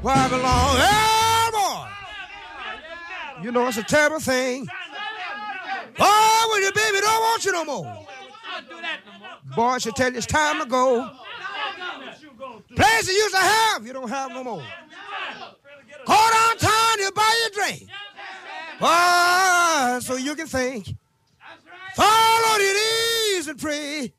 where 0.00 0.14
I 0.14 0.28
belong. 0.28 0.76
Hey, 0.86 1.50
boy! 1.56 3.42
You 3.42 3.50
know 3.50 3.66
it's 3.66 3.78
a 3.78 3.82
terrible 3.82 4.20
thing. 4.20 4.68
Oh, 5.98 6.48
when 6.52 6.62
your 6.62 6.72
baby 6.72 7.00
don't 7.00 7.20
want 7.20 7.44
you 7.44 7.50
no 7.50 7.64
more. 7.64 8.05
Boy, 9.56 9.78
should 9.78 9.96
tell 9.96 10.12
you 10.12 10.18
it's 10.18 10.26
time 10.26 10.60
to 10.60 10.66
go. 10.66 11.10
Place 12.76 13.08
you 13.08 13.14
used 13.14 13.34
to 13.34 13.40
have, 13.40 13.86
you 13.86 13.94
don't 13.94 14.10
have 14.10 14.30
no 14.30 14.44
more. 14.44 14.62
Go 16.06 16.28
downtown, 16.30 16.98
you 16.98 17.10
buy 17.12 17.40
your 17.40 17.50
drink. 17.64 17.88
Boy, 18.78 19.98
so 20.00 20.16
you 20.16 20.34
can 20.34 20.46
think. 20.46 20.94
Fall 21.94 22.44
on 22.52 22.60
your 22.60 22.74
knees 22.74 23.48
and 23.48 23.58
pray. 23.58 24.12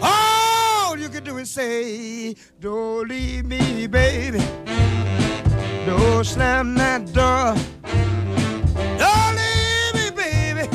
All 0.00 0.96
you 0.96 1.08
can 1.08 1.24
do 1.24 1.38
is 1.38 1.50
say, 1.50 2.36
Don't 2.60 3.08
leave 3.08 3.46
me, 3.46 3.88
baby. 3.88 4.38
Don't 5.86 6.24
slam 6.24 6.76
that 6.76 7.12
door. 7.12 7.56
Don't 8.96 9.36
leave 9.42 9.94
me, 9.94 10.10
baby. 10.14 10.68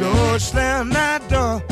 Don't 0.00 0.40
slam 0.40 0.88
that 0.90 1.28
door. 1.28 1.62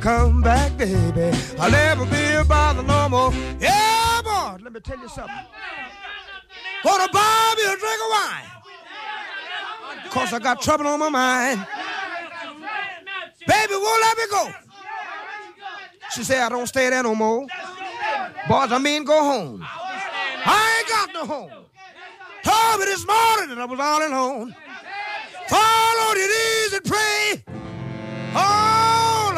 Come 0.00 0.42
back, 0.42 0.76
baby, 0.76 1.36
I'll 1.58 1.70
never 1.70 2.06
be 2.06 2.34
a 2.34 2.44
bother 2.44 2.82
no 2.82 3.08
more. 3.08 3.32
Yeah, 3.60 4.20
boy, 4.22 4.62
let 4.62 4.72
me 4.72 4.80
tell 4.80 4.98
you 4.98 5.08
something. 5.08 5.34
Wanna 6.84 7.08
buy 7.12 7.54
me 7.56 7.64
a 7.64 7.76
drink 7.76 8.00
of 8.04 8.10
wine? 8.10 8.44
Cause 10.10 10.32
I 10.32 10.38
got 10.38 10.62
trouble 10.62 10.86
on 10.86 11.00
my 11.00 11.08
mind. 11.08 11.66
Baby 13.46 13.74
won't 13.74 14.02
let 14.02 14.16
me 14.16 14.24
go. 14.30 14.50
She 16.14 16.24
said, 16.24 16.42
I 16.42 16.48
don't 16.48 16.66
stay 16.66 16.88
there 16.90 17.02
no 17.02 17.14
more. 17.14 17.46
Boys, 18.48 18.72
I 18.72 18.78
mean 18.78 19.04
go 19.04 19.18
home. 19.18 19.66
I 19.66 20.78
ain't 20.78 20.88
got 20.88 21.12
no 21.12 21.26
home. 21.26 21.50
Told 22.44 22.80
me 22.80 22.86
this 22.86 23.06
morning 23.06 23.48
that 23.50 23.58
I 23.58 23.64
was 23.64 23.80
all 23.80 24.06
alone. 24.06 24.54
Your 26.18 26.26
knees 26.26 26.72
and 26.72 26.84
pray. 26.84 27.44
Oh, 28.34 28.77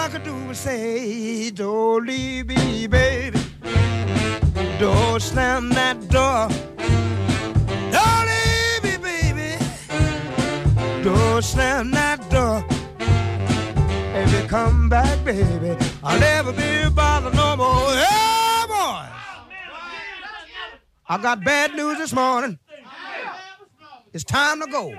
All 0.01 0.07
I 0.07 0.09
could 0.09 0.25
do 0.25 0.35
was 0.47 0.59
say, 0.59 1.51
Don't 1.51 2.07
leave 2.07 2.47
me, 2.47 2.87
baby. 2.87 3.39
Don't 4.79 5.21
slam 5.21 5.69
that 5.71 6.01
door. 6.09 6.49
Don't 7.97 8.27
leave 8.33 8.83
me, 8.83 8.97
baby. 8.97 9.63
Don't 11.05 11.45
slam 11.45 11.91
that 11.91 12.19
door. 12.31 12.65
If 14.23 14.33
you 14.33 14.49
come 14.49 14.89
back, 14.89 15.23
baby, 15.23 15.77
I'll 16.03 16.19
never 16.19 16.53
be 16.53 16.89
bothered 16.89 17.35
no 17.35 17.57
more. 17.57 17.93
Yeah, 17.93 18.67
boy. 18.69 19.07
I 21.11 21.19
got 21.21 21.45
bad 21.45 21.75
news 21.75 21.99
this 21.99 22.15
morning. 22.15 22.59
It's 24.15 24.25
time 24.25 24.61
to 24.63 24.67
go. 24.67 24.95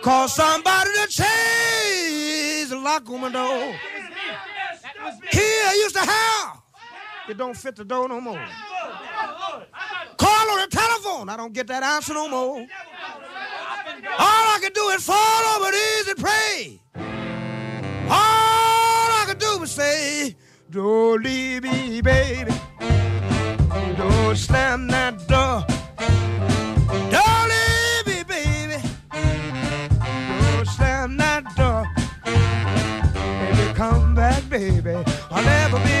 Call 0.00 0.28
somebody 0.28 0.90
to 0.94 1.08
change 1.08 2.05
the 2.70 2.78
lock 2.78 3.08
my 3.08 3.30
door. 3.30 3.74
Here 5.30 5.64
I 5.66 5.80
used 5.82 5.94
to 5.94 6.04
have. 6.04 6.62
It 7.28 7.36
don't 7.36 7.56
fit 7.56 7.76
the 7.76 7.84
door 7.84 8.08
no 8.08 8.20
more. 8.20 8.44
Call 10.16 10.50
on 10.50 10.60
the 10.60 10.68
telephone. 10.70 11.28
I 11.28 11.36
don't 11.36 11.52
get 11.52 11.66
that 11.68 11.82
answer 11.82 12.14
no 12.14 12.28
more. 12.28 12.66
All 14.18 14.44
I 14.54 14.58
can 14.60 14.72
do 14.72 14.88
is 14.90 15.04
fall 15.04 15.60
my 15.60 15.70
knees 15.70 16.08
and 16.08 16.18
pray. 16.18 16.80
All 18.08 19.08
I 19.20 19.24
can 19.26 19.38
do 19.38 19.62
is 19.62 19.70
say, 19.70 20.36
Don't 20.70 21.22
leave 21.22 21.62
me, 21.64 22.00
baby. 22.00 22.52
Don't 23.96 24.36
slam 24.36 24.88
that 24.88 25.26
door. 25.26 25.64
Baby, 34.58 35.04
I'll 35.30 35.44
never 35.44 35.78
be 35.84 35.95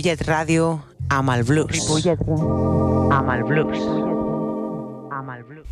Ripollet 0.00 0.22
Ràdio 0.24 0.66
amb 1.12 1.28
el 1.28 1.42
blues. 1.44 1.68
Ripollet 1.74 2.20
amb 3.12 3.26
el 3.34 3.42
blues. 3.44 3.82
Amb 5.12 5.28
el 5.34 5.42
blues. 5.44 5.66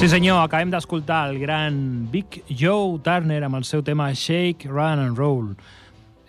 Sí 0.00 0.08
senyor, 0.08 0.40
acabem 0.40 0.72
d'escoltar 0.72 1.28
el 1.28 1.42
gran 1.44 2.08
Big 2.08 2.40
Joe 2.48 2.96
Turner 3.04 3.42
amb 3.44 3.60
el 3.60 3.68
seu 3.68 3.84
tema 3.84 4.14
Shake, 4.14 4.64
Run 4.64 5.04
and 5.04 5.20
Roll. 5.20 5.52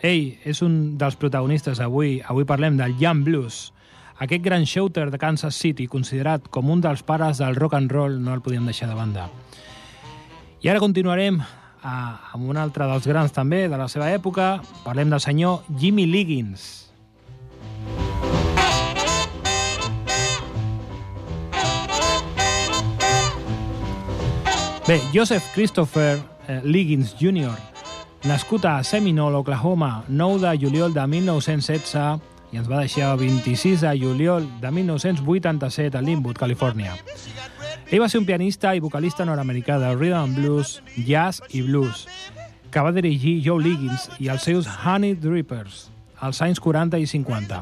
Ell 0.03 0.35
és 0.43 0.59
un 0.59 0.97
dels 0.99 1.15
protagonistes 1.15 1.79
avui. 1.79 2.19
Avui 2.19 2.43
parlem 2.43 2.75
del 2.75 2.99
Young 2.99 3.23
Blues. 3.23 3.71
Aquest 4.19 4.41
gran 4.41 4.65
shooter 4.65 5.11
de 5.11 5.17
Kansas 5.21 5.53
City, 5.53 5.85
considerat 5.85 6.47
com 6.49 6.71
un 6.73 6.79
dels 6.81 7.03
pares 7.05 7.37
del 7.37 7.53
rock 7.55 7.75
and 7.77 7.91
roll, 7.93 8.15
no 8.17 8.33
el 8.33 8.41
podíem 8.41 8.65
deixar 8.65 8.89
de 8.89 8.95
banda. 8.97 9.27
I 10.65 10.71
ara 10.71 10.81
continuarem 10.81 11.37
eh, 11.37 11.85
amb 11.85 12.49
un 12.49 12.57
altre 12.57 12.87
dels 12.89 13.05
grans 13.05 13.35
també 13.35 13.67
de 13.69 13.77
la 13.77 13.85
seva 13.87 14.09
època. 14.09 14.55
Parlem 14.81 15.13
del 15.13 15.21
senyor 15.21 15.67
Jimmy 15.77 16.07
Liggins. 16.09 16.87
Bé, 24.87 24.97
Joseph 25.13 25.51
Christopher 25.53 26.15
eh, 26.47 26.61
Liggins 26.63 27.13
Jr., 27.19 27.53
nascut 28.25 28.65
a 28.65 28.79
Seminole, 28.83 29.37
Oklahoma, 29.43 30.05
9 30.07 30.41
de 30.41 30.55
juliol 30.65 30.95
de 30.95 31.05
1916 31.05 32.36
i 32.51 32.59
ens 32.59 32.69
va 32.69 32.79
deixar 32.79 33.11
el 33.13 33.19
26 33.19 33.81
de 33.83 33.93
juliol 33.99 34.47
de 34.61 34.71
1987 34.71 35.97
a 35.97 36.01
Linwood, 36.01 36.39
Califòrnia. 36.39 36.95
Ell 37.87 38.01
va 38.03 38.09
ser 38.11 38.21
un 38.21 38.27
pianista 38.27 38.73
i 38.75 38.83
vocalista 38.83 39.25
nord-americà 39.25 39.77
de 39.79 39.93
rhythm 39.95 40.19
and 40.19 40.39
blues, 40.39 40.81
jazz 41.07 41.41
i 41.55 41.61
blues, 41.63 42.07
que 42.71 42.83
va 42.83 42.91
dirigir 42.91 43.39
Joe 43.45 43.63
Liggins 43.63 44.09
i 44.19 44.31
els 44.31 44.43
seus 44.47 44.67
Honey 44.83 45.15
Drippers 45.15 45.87
als 46.19 46.41
anys 46.41 46.59
40 46.59 46.99
i 46.99 47.07
50. 47.07 47.61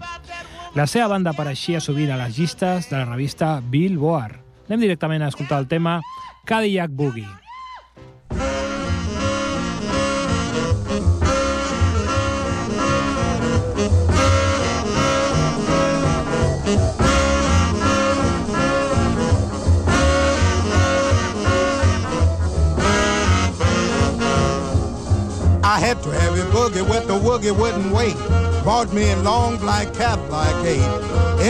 La 0.75 0.87
seva 0.91 1.07
banda 1.13 1.31
apareixia 1.31 1.79
sovint 1.79 2.11
a 2.11 2.19
les 2.19 2.37
llistes 2.39 2.89
de 2.89 2.97
la 2.97 3.05
revista 3.05 3.59
Billboard. 3.61 4.41
Anem 4.67 4.87
directament 4.87 5.23
a 5.23 5.31
escoltar 5.31 5.61
el 5.61 5.69
tema 5.71 5.99
Cadillac 6.45 6.91
Boogie. 6.91 7.44
I 25.75 25.79
had 25.79 26.01
to 26.03 26.09
have 26.09 26.39
a 26.39 26.43
boogie 26.55 26.89
with 26.89 27.05
the 27.05 27.15
woogie 27.15 27.51
wouldn't 27.51 27.91
wait. 27.91 28.15
Bought 28.63 28.93
me 28.93 29.11
a 29.11 29.17
long 29.17 29.57
black 29.57 29.93
Cadillac 29.93 30.55
8. 30.65 30.79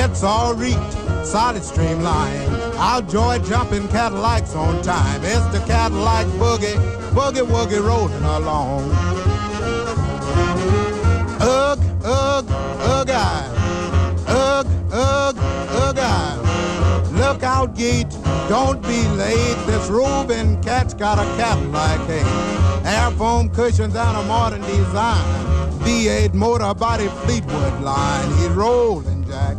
It's 0.04 0.24
all 0.24 0.56
reeked, 0.56 0.94
solid 1.24 1.64
streamline. 1.64 2.50
I'll 2.76 3.04
joy 3.04 3.38
jumping 3.38 3.88
Cadillacs 3.90 4.56
on 4.56 4.82
time. 4.82 5.22
It's 5.24 5.46
the 5.50 5.64
Cadillac 5.68 6.26
boogie, 6.42 6.74
boogie 7.14 7.46
woogie 7.46 7.88
rolling 7.88 8.24
along. 8.24 8.90
Ugh, 11.40 11.80
ugh, 12.04 12.46
ugh, 12.50 13.10
I. 13.12 13.46
Ugh, 14.28 14.68
ugh, 14.92 15.36
ugh, 15.38 16.00
I. 16.00 17.12
Look 17.12 17.44
out, 17.44 17.76
Yeet, 17.76 18.10
don't 18.50 18.82
be 18.82 19.08
late. 19.10 19.68
This 19.68 19.88
roving 19.88 20.60
cat's 20.64 20.96
got 20.96 21.20
a 21.20 21.26
Cadillac 21.38 22.10
8. 22.10 22.75
Air 22.86 23.10
foam 23.12 23.50
cushions 23.50 23.96
and 23.96 24.18
a 24.18 24.24
modern 24.26 24.62
design. 24.62 25.26
V8 25.80 26.34
motor 26.34 26.74
body 26.76 27.08
Fleetwood 27.08 27.82
line. 27.82 28.28
He's 28.38 28.50
rolling, 28.50 29.26
Jack, 29.26 29.58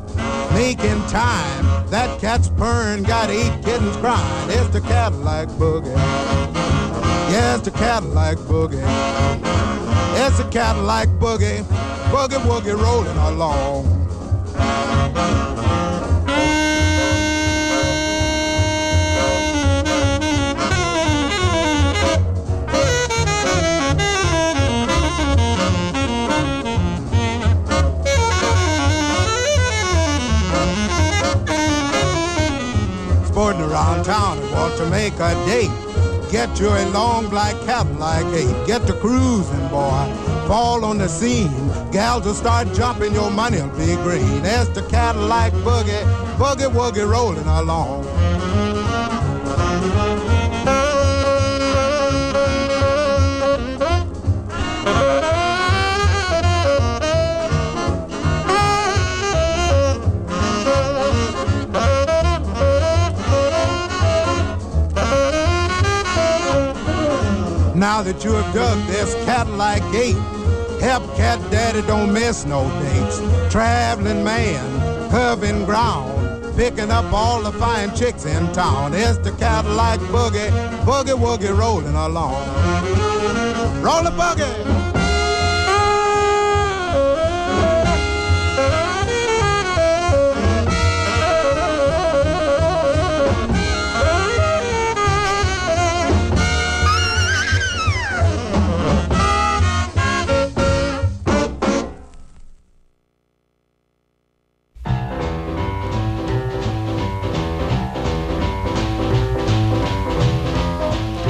making 0.52 1.00
time. 1.06 1.90
That 1.90 2.20
cat's 2.20 2.48
purring, 2.48 3.02
got 3.02 3.30
eight 3.30 3.52
kittens 3.64 3.96
crying. 3.96 4.50
It's 4.50 4.68
the 4.68 4.80
Cadillac 4.80 5.48
boogie. 5.48 5.94
Yes, 7.30 7.62
the 7.62 7.72
Cadillac 7.72 8.36
boogie. 8.38 8.82
It's 10.24 10.38
the 10.38 10.48
Cadillac 10.50 11.08
boogie. 11.18 11.62
Boogie 12.10 12.40
woogie 12.46 12.80
rolling 12.80 13.16
along. 13.16 13.95
Town 34.06 34.38
and 34.38 34.50
want 34.52 34.76
to 34.76 34.88
make 34.88 35.14
a 35.14 35.34
date. 35.46 35.68
Get 36.30 36.60
you 36.60 36.68
a 36.68 36.86
long 36.90 37.28
black 37.28 37.54
Cadillac 37.66 38.24
8. 38.32 38.66
Get 38.66 38.86
to 38.86 38.92
cruising, 38.92 39.68
boy. 39.68 40.06
Fall 40.46 40.84
on 40.84 40.98
the 40.98 41.08
scene. 41.08 41.50
Gals 41.90 42.24
will 42.24 42.34
start 42.34 42.72
jumping, 42.72 43.12
your 43.12 43.32
money'll 43.32 43.68
be 43.70 43.96
green. 43.96 44.42
That's 44.42 44.68
the 44.70 44.82
Cadillac 44.82 45.52
boogie, 45.66 46.04
boogie 46.38 46.70
woogie 46.70 47.08
rolling 47.08 47.46
along. 47.46 48.05
Now 67.76 68.00
that 68.00 68.24
you 68.24 68.32
have 68.32 68.54
dug 68.54 68.78
this 68.86 69.14
Cadillac 69.26 69.82
gate, 69.92 70.16
help 70.80 71.04
cat 71.14 71.38
daddy 71.50 71.82
don't 71.86 72.10
miss 72.10 72.46
no 72.46 72.64
dates. 72.80 73.18
Traveling 73.52 74.24
man, 74.24 75.10
curving 75.10 75.66
ground, 75.66 76.56
picking 76.56 76.90
up 76.90 77.12
all 77.12 77.42
the 77.42 77.52
fine 77.52 77.94
chicks 77.94 78.24
in 78.24 78.50
town. 78.54 78.94
It's 78.94 79.18
the 79.18 79.30
Cadillac 79.32 80.00
boogie, 80.08 80.48
boogie 80.86 81.18
woogie 81.18 81.54
rolling 81.54 81.94
along. 81.94 82.46
Roll 83.82 84.04
the 84.04 84.10
boogie. 84.10 84.65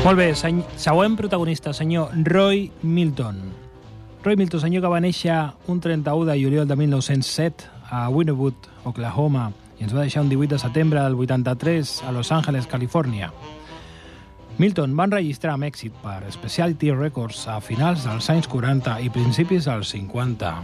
Molt 0.07 0.21
bé, 0.21 0.29
següent 0.39 1.17
protagonista, 1.19 1.73
senyor 1.75 2.13
Roy 2.23 2.71
Milton. 2.83 3.41
Roy 4.23 4.37
Milton, 4.39 4.61
senyor 4.63 4.85
que 4.85 4.93
va 4.93 5.01
néixer 5.03 5.35
un 5.67 5.81
31 5.83 6.29
de 6.29 6.37
juliol 6.39 6.69
de 6.71 6.77
1907 6.79 7.67
a 7.91 8.05
Winterwood, 8.15 8.69
Oklahoma, 8.87 9.49
i 9.81 9.83
ens 9.83 9.97
va 9.97 10.05
deixar 10.05 10.23
un 10.23 10.31
18 10.31 10.55
de 10.55 10.63
setembre 10.63 11.03
del 11.03 11.19
83 11.19 11.97
a 12.07 12.15
Los 12.15 12.31
Angeles, 12.31 12.71
Califòrnia. 12.71 13.33
Milton 14.63 14.95
va 14.95 15.11
enregistrar 15.11 15.57
amb 15.57 15.67
èxit 15.67 15.99
per 16.07 16.21
Specialty 16.31 16.95
Records 16.95 17.43
a 17.51 17.59
finals 17.59 18.07
dels 18.07 18.31
anys 18.31 18.47
40 18.47 19.01
i 19.03 19.11
principis 19.11 19.67
dels 19.67 19.91
50. 19.91 20.55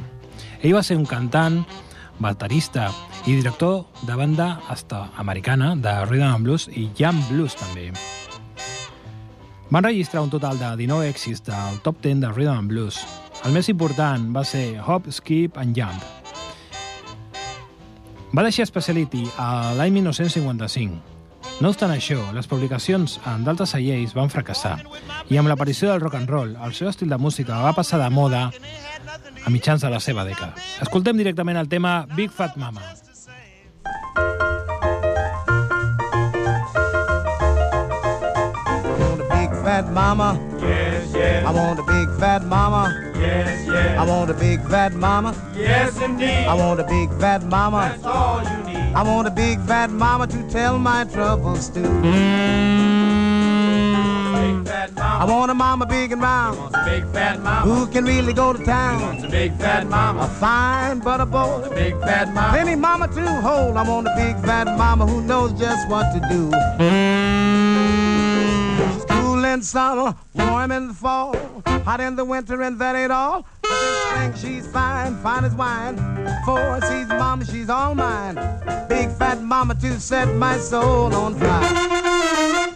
Ell 0.62 0.78
va 0.78 0.86
ser 0.86 1.02
un 1.02 1.08
cantant, 1.10 1.64
baterista 2.22 2.92
i 3.26 3.32
director 3.34 3.88
de 4.06 4.14
banda 4.14 4.52
hasta 4.70 5.08
americana 5.18 5.74
de 5.74 6.04
rhythm 6.06 6.30
and 6.30 6.46
blues 6.46 6.70
i 6.70 6.92
jam 6.94 7.18
blues 7.26 7.58
també. 7.58 7.90
Va 9.72 9.78
enregistrar 9.78 10.20
un 10.20 10.28
total 10.28 10.58
de 10.60 10.68
19 10.76 11.06
èxits 11.08 11.40
del 11.46 11.78
top 11.80 12.02
10 12.04 12.20
de 12.20 12.28
rhythm 12.28 12.58
and 12.58 12.68
blues. 12.68 12.98
El 13.46 13.54
més 13.56 13.70
important 13.72 14.26
va 14.34 14.42
ser 14.44 14.76
Hop, 14.84 15.08
Skip 15.08 15.56
and 15.56 15.72
Jump. 15.78 16.02
Va 18.36 18.44
deixar 18.44 18.66
Speciality 18.68 19.24
a 19.40 19.72
l'any 19.78 19.94
1955. 19.96 21.00
No 21.64 21.70
obstant 21.72 21.94
això, 21.94 22.18
les 22.36 22.48
publicacions 22.50 23.16
en 23.32 23.46
d'altres 23.48 23.72
seients 23.72 24.12
van 24.18 24.28
fracassar 24.32 24.76
i 25.32 25.40
amb 25.40 25.48
l'aparició 25.48 25.88
del 25.88 26.04
rock 26.04 26.20
and 26.20 26.28
roll, 26.28 26.52
el 26.52 26.76
seu 26.76 26.90
estil 26.92 27.08
de 27.08 27.16
música 27.16 27.62
va 27.64 27.72
passar 27.72 28.02
de 28.02 28.10
moda 28.12 28.50
a 28.52 29.50
mitjans 29.50 29.80
de 29.80 29.88
la 29.88 30.00
seva 30.04 30.26
dècada. 30.28 30.52
Escoltem 30.84 31.16
directament 31.16 31.56
el 31.56 31.72
tema 31.72 32.02
Big 32.12 32.30
Fat 32.30 32.60
Mama. 32.60 32.84
I 33.82 34.51
fat 39.62 39.90
mama. 39.92 40.38
Yes, 40.60 41.12
yes, 41.14 41.46
I 41.46 41.50
want 41.52 41.78
a 41.78 41.82
big 41.82 42.08
fat 42.18 42.44
mama. 42.44 43.12
yes, 43.16 43.66
yes. 43.66 43.98
I 43.98 44.04
want 44.04 44.30
a 44.30 44.34
big 44.34 44.60
fat 44.68 44.92
mama. 44.94 45.34
Yes, 45.56 46.00
indeed. 46.00 46.46
I 46.46 46.54
want 46.54 46.80
a 46.80 46.84
big 46.84 47.10
fat 47.20 47.44
mama. 47.44 47.90
That's 47.92 48.04
all 48.04 48.42
you 48.42 48.64
need. 48.64 48.94
I 48.94 49.02
want 49.02 49.28
a 49.28 49.30
big 49.30 49.60
fat 49.60 49.90
mama 49.90 50.26
to 50.26 50.48
tell 50.50 50.78
my 50.78 51.04
troubles 51.04 51.68
to. 51.70 51.80
Big 51.80 51.90
fat 54.66 54.90
I 54.98 55.24
want 55.24 55.50
a 55.50 55.54
mama 55.54 55.86
big 55.86 56.10
and 56.12 56.20
round 56.20 56.58
Wants 56.58 56.76
a 56.76 56.84
big 56.84 57.06
fat 57.12 57.40
mama. 57.40 57.72
who 57.72 57.86
can 57.86 58.04
really 58.04 58.32
go 58.32 58.52
to 58.52 58.62
town 58.64 59.00
Wants 59.02 59.22
town. 59.22 59.30
a 59.30 59.32
big 59.32 59.52
fat 59.58 59.86
mama. 59.86 60.20
A 60.20 60.26
mama. 60.26 60.34
fine 60.40 60.98
butter 60.98 61.26
boy. 61.26 61.68
Big 61.74 61.94
fat 62.00 62.32
mama. 62.34 62.52
Plenty 62.52 62.74
mama 62.74 63.06
to 63.08 63.40
hold. 63.40 63.76
I 63.76 63.82
want 63.88 64.08
a 64.08 64.14
big 64.16 64.36
fat 64.44 64.66
mama 64.76 65.06
who 65.06 65.22
knows 65.22 65.52
just 65.52 65.88
what 65.88 66.12
to 66.14 66.20
do. 66.28 66.50
In 69.52 69.60
summer, 69.60 70.16
warm 70.34 70.72
in 70.72 70.88
the 70.88 70.94
fall, 70.94 71.36
hot 71.84 72.00
in 72.00 72.16
the 72.16 72.24
winter, 72.24 72.62
and 72.62 72.78
that 72.78 72.96
ain't 72.96 73.12
all. 73.12 73.46
But 73.60 73.70
in 73.70 74.32
spring 74.32 74.34
she's 74.54 74.66
fine, 74.66 75.14
fine 75.16 75.44
as 75.44 75.54
wine. 75.54 75.98
Four 76.46 76.80
sees 76.80 77.06
mama, 77.06 77.44
she's 77.44 77.68
all 77.68 77.94
mine. 77.94 78.36
Big 78.88 79.10
fat 79.10 79.42
mama 79.42 79.74
to 79.74 80.00
set 80.00 80.34
my 80.36 80.56
soul 80.56 81.14
on 81.14 81.34
fire. 81.34 82.72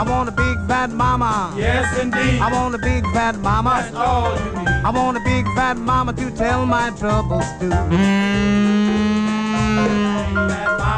I 0.00 0.02
want 0.02 0.30
a 0.30 0.32
big 0.32 0.56
fat 0.66 0.88
mama. 0.88 1.52
Yes, 1.58 2.00
indeed. 2.00 2.40
I 2.40 2.50
want 2.50 2.74
a 2.74 2.78
big 2.78 3.04
fat 3.12 3.38
mama. 3.38 3.82
That's 3.82 3.94
all 3.94 4.32
you 4.32 4.52
need. 4.58 4.68
I 4.68 4.88
want 4.88 5.18
a 5.18 5.20
big 5.20 5.44
fat 5.54 5.76
mama 5.76 6.14
to 6.14 6.30
tell 6.30 6.64
my 6.64 6.88
troubles 6.96 7.44
to. 7.60 7.68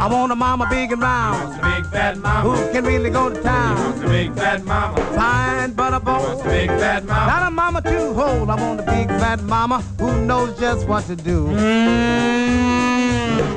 I 0.04 0.08
want 0.08 0.30
a 0.30 0.36
mama 0.36 0.68
big 0.70 0.92
and 0.92 1.02
round 1.02 1.48
Wants 1.48 1.58
a 1.58 1.62
big 1.62 1.86
fat 1.90 2.16
mama. 2.18 2.48
who 2.48 2.72
can 2.72 2.84
really 2.84 3.10
go 3.10 3.28
to 3.28 3.42
town. 3.42 3.76
Wants 3.76 4.02
a 4.02 4.06
big 4.06 4.34
fat 4.34 4.64
mama. 4.64 4.96
Fine 5.16 5.72
butter 5.72 5.98
Wants 5.98 6.42
a 6.42 6.44
big 6.44 6.68
fat 6.68 7.04
mama. 7.04 7.26
Not 7.26 7.48
a 7.48 7.50
mama 7.50 7.82
to 7.82 8.12
hold. 8.14 8.50
I 8.50 8.54
want 8.54 8.78
a 8.78 8.84
big 8.84 9.08
fat 9.08 9.42
mama 9.42 9.82
who 9.98 10.24
knows 10.24 10.56
just 10.60 10.86
what 10.86 11.06
to 11.06 11.16
do. 11.16 11.46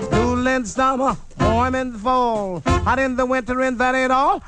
Cool 0.10 0.48
in 0.48 0.66
summer, 0.66 1.16
warm 1.40 1.76
in 1.76 1.94
the 1.94 2.00
fall, 2.00 2.64
hot 2.66 2.98
in 2.98 3.16
the 3.16 3.28
winter, 3.28 3.62
and 3.62 3.78
that 3.78 3.94
ain't 3.94 4.12
all. 4.12 4.42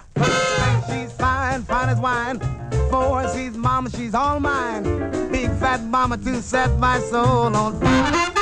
She's 0.87 1.11
fine, 1.13 1.63
fine 1.63 1.89
as 1.89 1.99
wine. 1.99 2.39
Four 2.89 3.27
sees 3.29 3.57
mama, 3.57 3.89
she's 3.89 4.13
all 4.13 4.39
mine. 4.39 4.83
Big 5.31 5.49
fat 5.59 5.83
mama 5.83 6.17
to 6.17 6.41
set 6.41 6.77
my 6.79 6.99
soul 6.99 7.55
on 7.55 7.79
fire. 7.79 8.36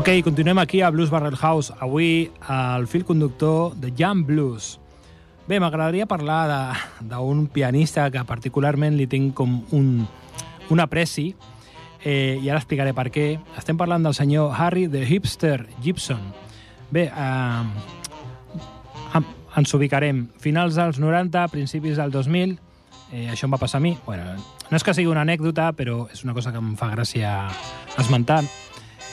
Ok, 0.00 0.08
continuem 0.24 0.56
aquí 0.56 0.80
a 0.80 0.88
Blues 0.88 1.10
Barrel 1.10 1.36
House. 1.36 1.74
Avui 1.78 2.30
al 2.48 2.86
fil 2.88 3.04
conductor 3.04 3.74
de 3.76 3.92
Jam 3.92 4.24
Blues. 4.24 4.80
Bé, 5.44 5.60
m'agradaria 5.60 6.06
parlar 6.08 6.72
d'un 7.04 7.42
pianista 7.52 8.06
que 8.08 8.22
particularment 8.24 8.96
li 8.96 9.04
tinc 9.12 9.34
com 9.36 9.58
un, 9.76 10.08
un 10.72 10.80
apreci 10.80 11.34
eh, 12.00 12.40
i 12.40 12.48
ara 12.48 12.62
explicaré 12.62 12.94
per 12.96 13.10
què. 13.12 13.26
Estem 13.60 13.76
parlant 13.76 14.08
del 14.08 14.16
senyor 14.16 14.56
Harry 14.56 14.86
the 14.88 15.04
Hipster 15.04 15.68
Gibson. 15.84 16.32
Bé, 16.88 17.10
eh, 17.12 17.60
ens 19.60 19.76
ubicarem 19.76 20.30
finals 20.40 20.80
dels 20.80 20.96
90, 20.96 21.44
principis 21.52 22.00
del 22.00 22.08
2000, 22.16 22.56
eh, 23.12 23.28
això 23.28 23.44
em 23.44 23.52
va 23.52 23.60
passar 23.60 23.84
a 23.84 23.84
mi. 23.84 23.98
Bueno, 24.08 24.32
no 24.64 24.80
és 24.80 24.80
que 24.80 24.96
sigui 24.96 25.12
una 25.12 25.28
anècdota, 25.28 25.74
però 25.76 26.06
és 26.08 26.24
una 26.24 26.32
cosa 26.32 26.56
que 26.56 26.64
em 26.64 26.72
fa 26.80 26.88
gràcia 26.88 27.36
esmentar. 28.00 28.46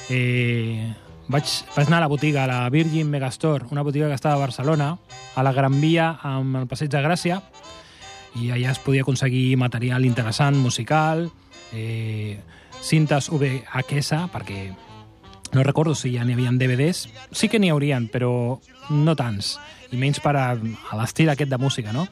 Eh, 0.10 0.94
vaig, 1.28 1.54
vaig 1.76 1.88
anar 1.88 2.00
a 2.00 2.06
la 2.06 2.12
botiga, 2.12 2.44
a 2.44 2.48
la 2.48 2.70
Virgin 2.70 3.10
Megastore, 3.10 3.68
una 3.72 3.84
botiga 3.84 4.08
que 4.08 4.16
estava 4.16 4.36
a 4.36 4.46
Barcelona, 4.46 4.98
a 5.36 5.44
la 5.44 5.54
Gran 5.54 5.80
Via, 5.82 6.18
amb 6.24 6.56
el 6.62 6.68
Passeig 6.68 6.92
de 6.94 7.04
Gràcia, 7.04 7.42
i 8.38 8.52
allà 8.54 8.72
es 8.72 8.80
podia 8.80 9.04
aconseguir 9.04 9.58
material 9.58 10.06
interessant, 10.06 10.58
musical, 10.58 11.28
eh, 11.74 12.38
cintes 12.82 13.30
VHS, 13.30 14.28
perquè 14.32 14.68
no 15.54 15.64
recordo 15.64 15.96
si 15.96 16.14
ja 16.16 16.26
n'hi 16.26 16.36
havia 16.36 16.52
DVDs. 16.52 17.08
Sí 17.32 17.48
que 17.48 17.60
n'hi 17.60 17.72
haurien, 17.72 18.08
però 18.12 18.60
no 18.90 19.16
tants, 19.16 19.58
i 19.92 19.98
menys 19.98 20.20
per 20.24 20.36
a, 20.36 20.52
a 20.54 21.00
l'estil 21.00 21.32
aquest 21.32 21.52
de 21.52 21.60
música, 21.60 21.94
no? 21.96 22.08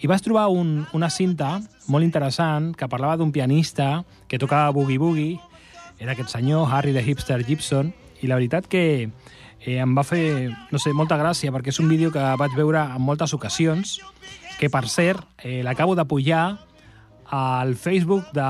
I 0.00 0.08
vaig 0.10 0.20
trobar 0.24 0.50
un, 0.52 0.84
una 0.92 1.08
cinta 1.10 1.58
molt 1.88 2.04
interessant 2.04 2.72
que 2.76 2.88
parlava 2.88 3.16
d'un 3.16 3.32
pianista 3.32 4.04
que 4.28 4.40
tocava 4.40 4.72
boogie-boogie, 4.76 5.38
era 6.04 6.12
aquest 6.12 6.34
senyor, 6.36 6.68
Harry 6.70 6.92
the 6.92 7.02
Hipster 7.02 7.40
Gibson, 7.44 7.94
i 8.20 8.28
la 8.28 8.36
veritat 8.36 8.68
que 8.68 8.84
eh, 9.64 9.78
em 9.80 9.96
va 9.96 10.04
fer, 10.04 10.52
no 10.70 10.80
sé, 10.80 10.92
molta 10.92 11.16
gràcia, 11.20 11.52
perquè 11.52 11.72
és 11.72 11.80
un 11.80 11.88
vídeo 11.88 12.12
que 12.12 12.22
vaig 12.38 12.54
veure 12.56 12.82
en 12.94 13.02
moltes 13.02 13.32
ocasions, 13.36 13.96
que 14.60 14.68
per 14.70 14.84
cert, 14.92 15.24
eh, 15.42 15.62
l'acabo 15.64 15.96
de 15.96 16.04
pujar 16.04 16.44
al 17.34 17.74
Facebook 17.80 18.30
de, 18.36 18.46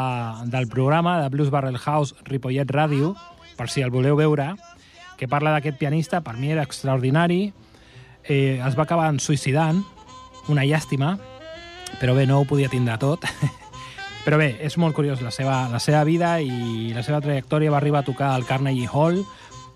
del 0.51 0.69
programa 0.69 1.21
de 1.23 1.31
Blues 1.31 1.51
Barrel 1.55 1.79
House 1.79 2.19
Ripollet 2.27 2.71
Ràdio, 2.75 3.15
per 3.57 3.71
si 3.71 3.87
el 3.87 3.95
voleu 3.95 4.19
veure, 4.19 4.53
que 5.17 5.31
parla 5.31 5.55
d'aquest 5.55 5.79
pianista, 5.79 6.25
per 6.27 6.35
mi 6.37 6.51
era 6.51 6.67
extraordinari, 6.67 7.53
eh, 8.27 8.59
es 8.59 8.75
va 8.75 8.83
acabar 8.83 9.13
suïcidant, 9.23 9.85
una 10.51 10.67
llàstima, 10.67 11.15
però 12.01 12.19
bé, 12.19 12.27
no 12.27 12.43
ho 12.43 12.49
podia 12.51 12.69
tindre 12.69 12.99
tot. 12.99 13.25
però 14.25 14.39
bé, 14.41 14.55
és 14.65 14.79
molt 14.81 14.97
curiós 14.97 15.21
la 15.21 15.31
seva, 15.35 15.67
la 15.69 15.81
seva 15.83 16.01
vida 16.09 16.39
i 16.41 16.93
la 16.97 17.03
seva 17.05 17.21
trajectòria 17.21 17.73
va 17.73 17.77
arribar 17.77 18.01
a 18.01 18.09
tocar 18.09 18.31
al 18.33 18.47
Carnegie 18.49 18.89
Hall, 18.89 19.21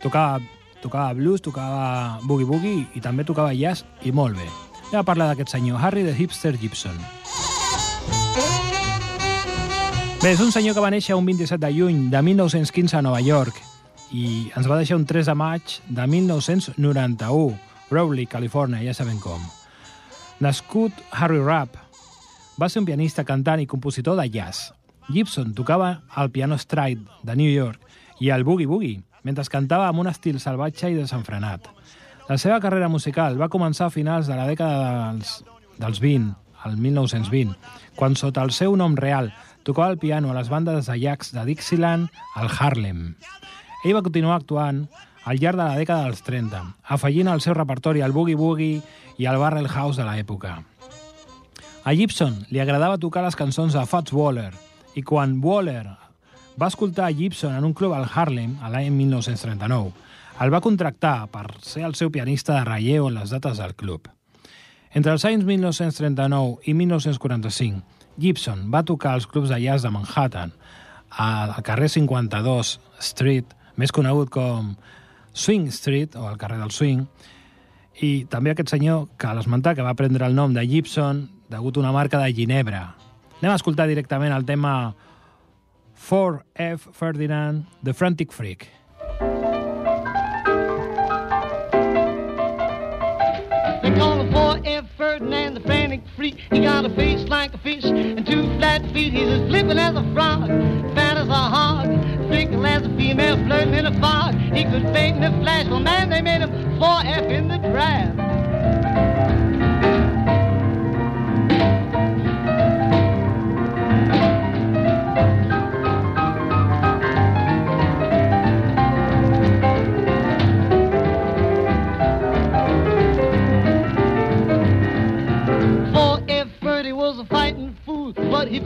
tocava, 0.01 0.41
tocava 0.81 1.13
blues, 1.15 1.43
tocava 1.45 2.19
boogie-boogie 2.25 2.87
i 2.97 3.05
també 3.05 3.29
tocava 3.29 3.53
jazz 3.53 3.85
i 4.09 4.13
molt 4.13 4.41
bé. 4.41 4.49
Anem 4.89 5.03
a 5.03 5.05
parlar 5.05 5.29
d'aquest 5.29 5.53
senyor, 5.53 5.77
Harry 5.85 6.07
the 6.07 6.17
Hipster 6.17 6.57
Gibson. 6.57 6.97
Bé, 10.23 10.33
és 10.33 10.41
un 10.41 10.49
senyor 10.51 10.75
que 10.75 10.83
va 10.83 10.91
néixer 10.91 11.15
un 11.15 11.29
27 11.29 11.61
de 11.63 11.69
juny 11.77 12.07
de 12.11 12.23
1915 12.25 12.97
a 12.97 13.03
Nova 13.05 13.21
York 13.23 13.61
i 14.17 14.49
ens 14.57 14.67
va 14.67 14.79
deixar 14.81 14.97
un 14.97 15.05
3 15.07 15.29
de 15.29 15.35
maig 15.37 15.77
de 15.93 16.07
1991, 16.09 17.53
Rowley, 17.93 18.25
Califòrnia, 18.27 18.81
ja 18.83 18.97
sabem 18.97 19.21
com. 19.21 19.45
Nascut 20.41 20.97
Harry 21.13 21.39
Rapp, 21.39 21.77
va 22.61 22.69
ser 22.69 22.83
un 22.83 22.89
pianista, 22.89 23.25
cantant 23.25 23.63
i 23.63 23.69
compositor 23.71 24.19
de 24.19 24.27
jazz. 24.35 24.73
Gibson 25.09 25.55
tocava 25.55 26.03
el 26.19 26.31
piano 26.31 26.59
stride 26.59 27.07
de 27.23 27.37
New 27.37 27.51
York 27.51 27.81
i 28.21 28.31
el 28.35 28.45
boogie-boogie, 28.45 29.05
mentre 29.23 29.47
cantava 29.49 29.89
amb 29.89 30.03
un 30.03 30.11
estil 30.11 30.41
salvatge 30.43 30.91
i 30.91 30.99
desenfrenat. 30.99 31.69
La 32.29 32.37
seva 32.37 32.59
carrera 32.61 32.91
musical 32.93 33.39
va 33.41 33.49
començar 33.49 33.87
a 33.89 33.95
finals 33.95 34.29
de 34.29 34.37
la 34.37 34.49
dècada 34.51 35.13
dels, 35.13 35.39
dels 35.79 36.01
20, 36.03 36.35
el 36.67 36.77
1920, 36.77 37.55
quan 37.97 38.19
sota 38.19 38.43
el 38.45 38.53
seu 38.53 38.75
nom 38.77 38.97
real 38.99 39.31
tocava 39.65 39.93
el 39.93 39.99
piano 39.99 40.31
a 40.31 40.37
les 40.37 40.51
bandes 40.51 40.87
de 40.91 40.99
jazz 41.01 41.33
de 41.33 41.45
Dixieland 41.47 42.11
al 42.35 42.51
Harlem. 42.51 43.15
Ell 43.85 43.97
va 43.97 44.03
continuar 44.03 44.41
actuant 44.41 44.89
al 45.25 45.39
llarg 45.39 45.61
de 45.61 45.65
la 45.65 45.79
dècada 45.79 46.09
dels 46.09 46.25
30, 46.27 46.65
afegint 46.85 47.29
al 47.29 47.45
seu 47.45 47.55
repertori 47.57 48.03
el 48.05 48.17
boogie-boogie 48.17 48.83
i 49.19 49.31
el 49.31 49.39
barrel 49.41 49.71
house 49.71 50.01
de 50.01 50.09
l'època. 50.09 50.59
A 51.89 51.95
Gibson 51.97 52.35
li 52.53 52.61
agradava 52.61 52.99
tocar 53.01 53.23
les 53.25 53.37
cançons 53.39 53.73
de 53.73 53.81
Fats 53.89 54.13
Waller 54.13 54.51
i 55.01 55.01
quan 55.09 55.39
Waller 55.41 55.87
va 56.61 56.67
escoltar 56.69 57.07
a 57.07 57.15
Gibson 57.17 57.55
en 57.57 57.65
un 57.65 57.73
club 57.73 57.95
al 57.97 58.05
Harlem 58.05 58.59
a 58.61 58.69
l'any 58.69 58.91
1939, 58.93 59.95
el 60.45 60.53
va 60.53 60.61
contractar 60.61 61.31
per 61.33 61.47
ser 61.65 61.87
el 61.89 61.95
seu 61.97 62.11
pianista 62.13 62.59
de 62.59 62.67
relleu 62.67 63.07
en 63.09 63.17
les 63.17 63.33
dates 63.33 63.63
del 63.63 63.73
club. 63.73 64.11
Entre 64.93 65.15
els 65.17 65.25
anys 65.31 65.47
1939 65.49 66.69
i 66.69 66.75
1945, 66.77 67.81
Gibson 68.21 68.69
va 68.69 68.85
tocar 68.85 69.15
als 69.17 69.25
clubs 69.25 69.49
de 69.49 69.57
jazz 69.65 69.89
de 69.89 69.95
Manhattan, 69.95 70.53
al 71.09 71.57
carrer 71.65 71.89
52 71.89 72.75
Street, 73.01 73.57
més 73.81 73.97
conegut 73.97 74.29
com 74.29 74.75
Swing 75.33 75.73
Street, 75.73 76.21
o 76.21 76.29
el 76.29 76.37
carrer 76.37 76.61
del 76.61 76.77
Swing, 76.83 77.09
i 78.05 78.13
també 78.29 78.53
aquest 78.53 78.77
senyor, 78.77 79.09
que 79.17 79.33
l'esmentar, 79.33 79.73
que 79.73 79.89
va 79.89 79.97
prendre 79.97 80.29
el 80.29 80.37
nom 80.37 80.53
de 80.53 80.69
Gibson 80.69 81.25
degut 81.49 81.77
a 81.77 81.81
una 81.81 81.93
marca 81.93 82.19
de 82.23 82.33
Ginebra. 82.33 82.95
Anem 83.41 83.53
a 83.53 83.57
escoltar 83.57 83.87
directament 83.89 84.35
el 84.35 84.45
tema 84.45 84.95
4F 86.09 86.93
Ferdinand, 86.93 87.67
The 87.83 87.95
Frantic 87.95 88.33
Freak. 88.33 88.69
They 93.83 93.95
call 93.95 94.21
him 94.21 94.33
4F 94.33 94.87
Ferdinand, 94.97 95.55
the 95.55 95.61
frantic 95.61 96.03
freak. 96.15 96.37
He 96.51 96.61
got 96.61 96.85
a 96.85 96.91
face 96.91 97.27
like 97.29 97.55
a 97.55 97.59
fish 97.59 97.85
and 97.85 98.27
two 98.27 98.43
flat 98.59 98.83
feet. 98.93 99.13
He's 99.13 99.29
as 99.29 99.49
flippin' 99.49 99.79
as 99.79 99.97
a 99.97 100.03
frog, 100.13 100.49
fat 100.95 101.17
as 101.17 101.29
a 101.29 101.33
hog, 101.33 101.87
fickle 102.29 102.67
as 102.67 102.83
a 102.83 102.91
female 102.97 103.37
flirting 103.47 103.75
in 103.75 103.87
a 103.87 104.01
fog. 104.01 104.35
He 104.35 104.65
could 104.65 104.83
faint 104.93 105.17
in 105.17 105.25
a 105.25 105.41
flash. 105.41 105.67
Well, 105.69 105.81
man, 105.81 106.11
they 106.11 106.21
made 106.21 106.43
him 106.43 106.51
4F 106.79 107.31
in 107.31 107.49
the 107.49 107.59
draft. 107.59 108.28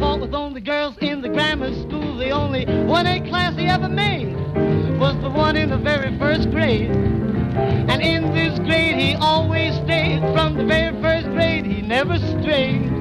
Fought 0.03 0.21
with 0.21 0.35
only 0.35 0.61
girls 0.61 0.99
in 0.99 1.23
the 1.23 1.29
grammar 1.29 1.73
school. 1.83 2.17
The 2.17 2.31
only 2.31 2.67
one 2.87 3.07
A 3.07 3.21
class 3.29 3.57
he 3.57 3.67
ever 3.67 3.89
made 3.89 4.35
was 4.99 5.15
the 5.23 5.31
one 5.31 5.55
in 5.55 5.71
the 5.71 5.77
very 5.77 6.19
first 6.19 6.51
grade. 6.51 6.91
And 6.91 8.03
in 8.03 8.35
this 8.35 8.59
grade 8.59 8.97
he 8.97 9.15
always 9.15 9.77
stayed. 9.77 10.19
From 10.35 10.57
the 10.57 10.65
very 10.65 11.01
first 11.01 11.29
grade 11.29 11.67
he 11.67 11.83
never 11.83 12.19
strayed. 12.19 12.92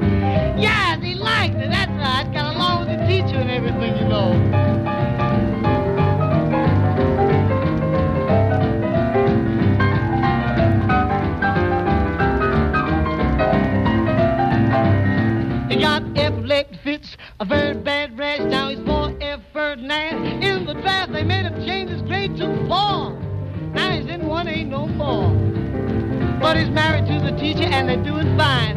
combined. 28.41 28.70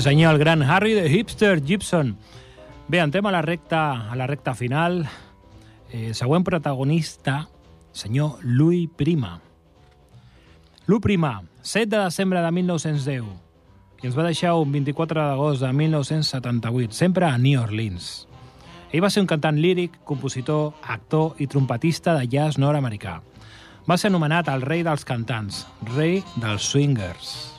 Sí 0.00 0.04
senyor, 0.04 0.32
el 0.32 0.38
gran 0.38 0.62
Harry 0.62 0.94
de 0.94 1.10
Hipster 1.10 1.62
Gibson. 1.62 2.16
Bé, 2.88 3.00
entrem 3.00 3.26
a 3.26 3.30
la 3.30 3.42
recta, 3.42 4.08
a 4.10 4.16
la 4.16 4.26
recta 4.26 4.54
final. 4.54 5.02
Eh, 5.92 6.14
següent 6.14 6.40
protagonista, 6.42 7.50
senyor 7.92 8.38
Louis 8.40 8.88
Prima. 8.96 9.42
Louis 10.86 11.02
Prima, 11.02 11.42
7 11.60 11.98
de 11.98 12.02
desembre 12.02 12.40
de 12.40 12.50
1910, 12.50 13.28
i 14.00 14.08
ens 14.08 14.16
va 14.16 14.24
deixar 14.24 14.54
un 14.56 14.72
24 14.72 15.20
d'agost 15.20 15.60
de 15.60 15.74
1978, 15.82 16.96
sempre 16.96 17.28
a 17.28 17.36
New 17.36 17.60
Orleans. 17.60 18.26
Ell 18.88 19.04
va 19.04 19.12
ser 19.12 19.20
un 19.20 19.28
cantant 19.28 19.60
líric, 19.60 20.00
compositor, 20.08 20.72
actor 20.80 21.36
i 21.36 21.46
trompetista 21.46 22.16
de 22.16 22.24
jazz 22.24 22.56
nord-americà. 22.56 23.20
Va 23.84 24.00
ser 24.00 24.08
anomenat 24.08 24.48
el 24.48 24.64
rei 24.64 24.80
dels 24.80 25.04
cantants, 25.04 25.66
rei 25.92 26.22
dels 26.40 26.72
swingers. 26.72 27.49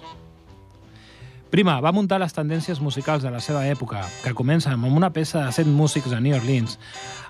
Prima 1.52 1.74
va 1.84 1.92
muntar 1.92 2.16
les 2.22 2.32
tendències 2.32 2.80
musicals 2.80 3.26
de 3.26 3.30
la 3.30 3.42
seva 3.44 3.66
època, 3.68 4.06
que 4.24 4.32
comencen 4.32 4.72
amb 4.78 4.88
una 4.88 5.10
peça 5.12 5.42
de 5.44 5.52
set 5.52 5.68
músics 5.68 6.14
a 6.16 6.22
New 6.24 6.38
Orleans 6.38 6.78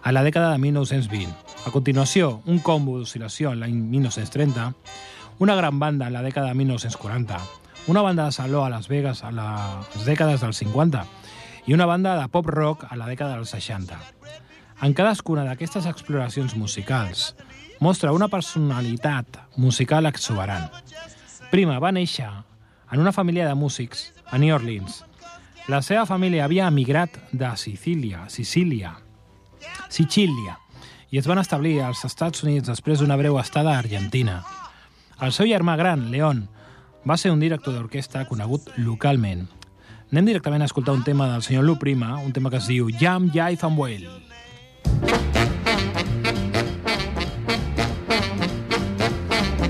a 0.06 0.12
la 0.14 0.22
dècada 0.22 0.52
de 0.52 0.60
1920. 0.62 1.32
A 1.66 1.72
continuació, 1.74 2.28
un 2.46 2.60
combo 2.62 3.00
d'oscil·lació 3.00 3.56
l'any 3.58 3.80
1930, 3.96 4.68
una 5.42 5.56
gran 5.58 5.80
banda 5.82 6.06
en 6.06 6.14
la 6.14 6.22
dècada 6.22 6.52
de 6.52 6.60
1940, 6.60 7.40
una 7.88 8.04
banda 8.06 8.28
de 8.28 8.36
saló 8.38 8.62
a 8.64 8.70
Las 8.70 8.92
Vegas 8.94 9.24
a 9.24 9.32
les 9.34 10.06
dècades 10.06 10.46
dels 10.46 10.62
50 10.68 11.02
i 11.66 11.74
una 11.74 11.90
banda 11.90 12.14
de 12.20 12.30
pop-rock 12.30 12.86
a 12.92 13.00
la 13.02 13.10
dècada 13.10 13.40
dels 13.40 13.56
60. 13.58 13.98
En 14.86 14.94
cadascuna 14.94 15.48
d'aquestes 15.50 15.90
exploracions 15.90 16.54
musicals 16.54 17.34
mostra 17.82 18.14
una 18.14 18.30
personalitat 18.30 19.48
musical 19.58 20.06
exuberant. 20.06 20.70
Prima 21.50 21.82
va 21.82 21.90
néixer 21.90 22.30
en 22.92 23.00
una 23.00 23.12
família 23.12 23.48
de 23.48 23.56
músics 23.56 24.14
a 24.26 24.38
New 24.38 24.54
Orleans. 24.56 25.06
La 25.68 25.82
seva 25.82 26.06
família 26.06 26.46
havia 26.46 26.68
emigrat 26.68 27.16
de 27.32 27.56
Sicília, 27.56 28.28
Sicília, 28.30 28.98
Sicília, 29.90 30.58
i 31.12 31.20
es 31.20 31.28
van 31.28 31.40
establir 31.40 31.82
als 31.84 32.04
Estats 32.06 32.44
Units 32.44 32.68
després 32.68 33.00
d'una 33.00 33.18
breu 33.20 33.38
estada 33.40 33.76
a 33.76 33.80
Argentina. 33.80 34.42
El 35.22 35.32
seu 35.32 35.48
germà 35.48 35.78
gran, 35.78 36.10
León, 36.12 36.48
va 37.08 37.18
ser 37.18 37.32
un 37.32 37.40
director 37.40 37.74
d'orquestra 37.74 38.26
conegut 38.28 38.72
localment. 38.78 39.48
Anem 40.12 40.28
directament 40.28 40.64
a 40.64 40.68
escoltar 40.68 40.96
un 40.96 41.06
tema 41.08 41.30
del 41.32 41.44
senyor 41.44 41.64
Lou 41.64 41.78
Prima, 41.80 42.18
un 42.20 42.34
tema 42.34 42.50
que 42.50 42.60
es 42.60 42.68
diu 42.68 42.90
Jam, 43.00 43.30
Jai, 43.32 43.56
Fanwell. 43.56 44.10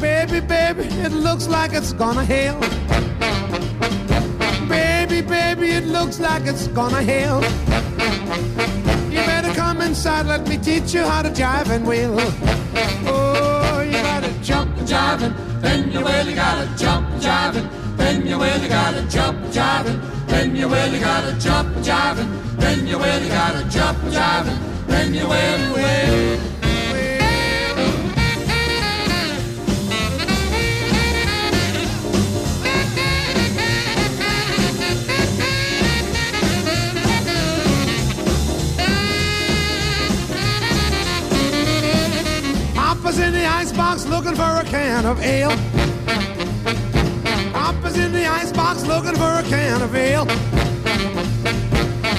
Baby, 0.01 0.39
baby, 0.41 0.87
it 1.05 1.11
looks 1.11 1.47
like 1.47 1.73
it's 1.73 1.93
gonna 1.93 2.25
hail. 2.25 2.57
Baby, 4.69 5.21
baby, 5.21 5.71
it 5.71 5.85
looks 5.85 6.19
like 6.19 6.45
it's 6.45 6.67
gonna 6.67 7.03
hail. 7.03 7.41
You 9.11 9.19
better 9.27 9.53
come 9.53 9.81
inside, 9.81 10.25
let 10.25 10.47
me 10.47 10.57
teach 10.57 10.93
you 10.93 11.03
how 11.03 11.21
to 11.21 11.29
jive 11.29 11.69
and 11.69 11.85
wheel. 11.85 12.15
Oh, 13.07 13.81
you 13.85 13.91
gotta 13.91 14.31
jump 14.41 14.75
jiving, 14.91 15.33
then 15.61 15.91
you 15.91 15.99
really 15.99 16.33
gotta 16.33 16.69
jump 16.77 17.09
jiving, 17.19 17.69
then 17.97 18.25
you 18.25 18.39
really 18.39 18.69
gotta 18.69 19.03
jump 19.09 19.37
jiving, 19.47 19.99
then 20.27 20.55
you 20.55 20.67
really 20.67 20.99
gotta 20.99 21.37
jump 21.39 21.75
jiving, 21.77 22.29
then 22.57 22.87
you 22.87 22.97
really 22.97 23.27
gotta 23.27 23.69
jump 23.69 23.97
jiving, 24.15 24.87
then 24.87 25.13
you 25.13 25.27
will, 25.27 25.73
will. 25.73 26.50
In 43.21 43.33
the 43.33 43.45
icebox 43.45 44.05
looking 44.07 44.35
for 44.35 44.51
a 44.61 44.63
can 44.63 45.05
of 45.05 45.21
ale. 45.21 45.55
Papa's 47.53 47.97
in 47.97 48.11
the 48.11 48.25
icebox 48.25 48.83
looking 48.85 49.15
for 49.15 49.31
a 49.41 49.43
can 49.43 49.81
of 49.81 49.95
ale. 49.95 50.25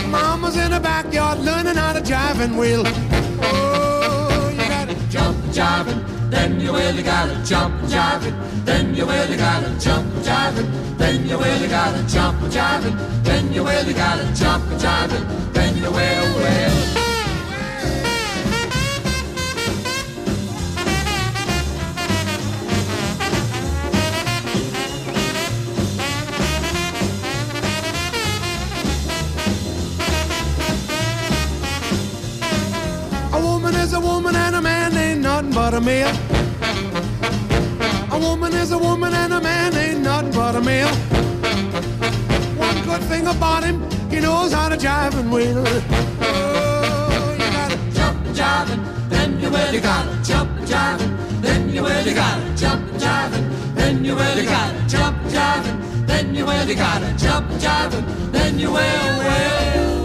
Mama's 0.09 0.57
in 0.57 0.71
the 0.71 0.81
backyard 0.81 1.41
learning 1.41 1.77
how 1.77 1.93
to 1.93 2.01
jive 2.01 2.41
and 2.41 2.57
wheel. 2.57 2.85
Oh, 2.87 4.51
you 4.53 4.65
gotta 4.69 4.95
jump 5.09 5.37
jiving, 5.57 6.31
then 6.31 6.61
you 6.61 6.73
really 6.73 7.03
gotta 7.03 7.43
jump 7.45 7.75
jiving, 7.83 8.65
then 8.65 8.95
you 8.95 9.05
really 9.05 9.37
gotta 9.37 9.71
jump 9.81 10.07
jiving, 10.27 10.69
then 10.99 11.27
you 11.27 11.37
really 11.37 11.69
gotta 11.69 12.03
jump 12.07 12.39
jiving, 12.57 12.97
then 13.25 13.53
you 13.53 13.67
really 13.67 13.95
gotta 13.95 14.33
jump 14.35 14.65
jiving, 14.85 15.53
then 15.53 15.77
you 15.77 15.91
will, 15.91 16.37
will. 16.37 16.72
But 35.73 35.79
a 35.79 35.85
male. 35.85 36.15
A 38.11 38.19
woman 38.19 38.53
is 38.53 38.73
a 38.73 38.79
woman 38.79 39.15
and 39.15 39.33
a 39.33 39.41
man 39.41 39.75
ain't 39.75 40.01
nothing 40.01 40.31
but 40.33 40.55
a 40.55 40.61
male. 40.61 40.95
One 42.59 42.83
good 42.85 43.03
thing 43.05 43.27
about 43.27 43.65
him, 43.65 43.81
he 44.11 44.21
knows 44.21 44.53
how 44.53 44.69
to 44.69 44.77
jive 44.77 45.15
and 45.19 45.33
wheel. 45.33 45.65
Oh, 45.67 47.33
you 47.33 47.49
gotta 47.59 47.79
jump 47.95 48.19
jiving, 48.39 48.83
then 49.09 49.41
you 49.41 49.49
really 49.49 49.81
gotta 49.81 50.23
jump 50.23 50.51
jiving, 50.61 51.41
then 51.41 51.71
you 51.71 51.83
really 51.83 52.13
gotta 52.13 52.55
jump 52.55 52.87
jiving, 53.05 53.75
then 53.75 54.05
you 54.05 54.15
really 54.15 54.45
gotta 54.45 54.87
jump 54.89 55.17
jiving, 55.29 56.07
then 56.07 56.35
you 56.35 56.45
gotta 56.75 57.17
jump 57.17 57.49
jiving, 57.53 58.33
then 58.33 58.59
you 58.59 58.71
will, 58.73 59.19
will. 59.19 60.02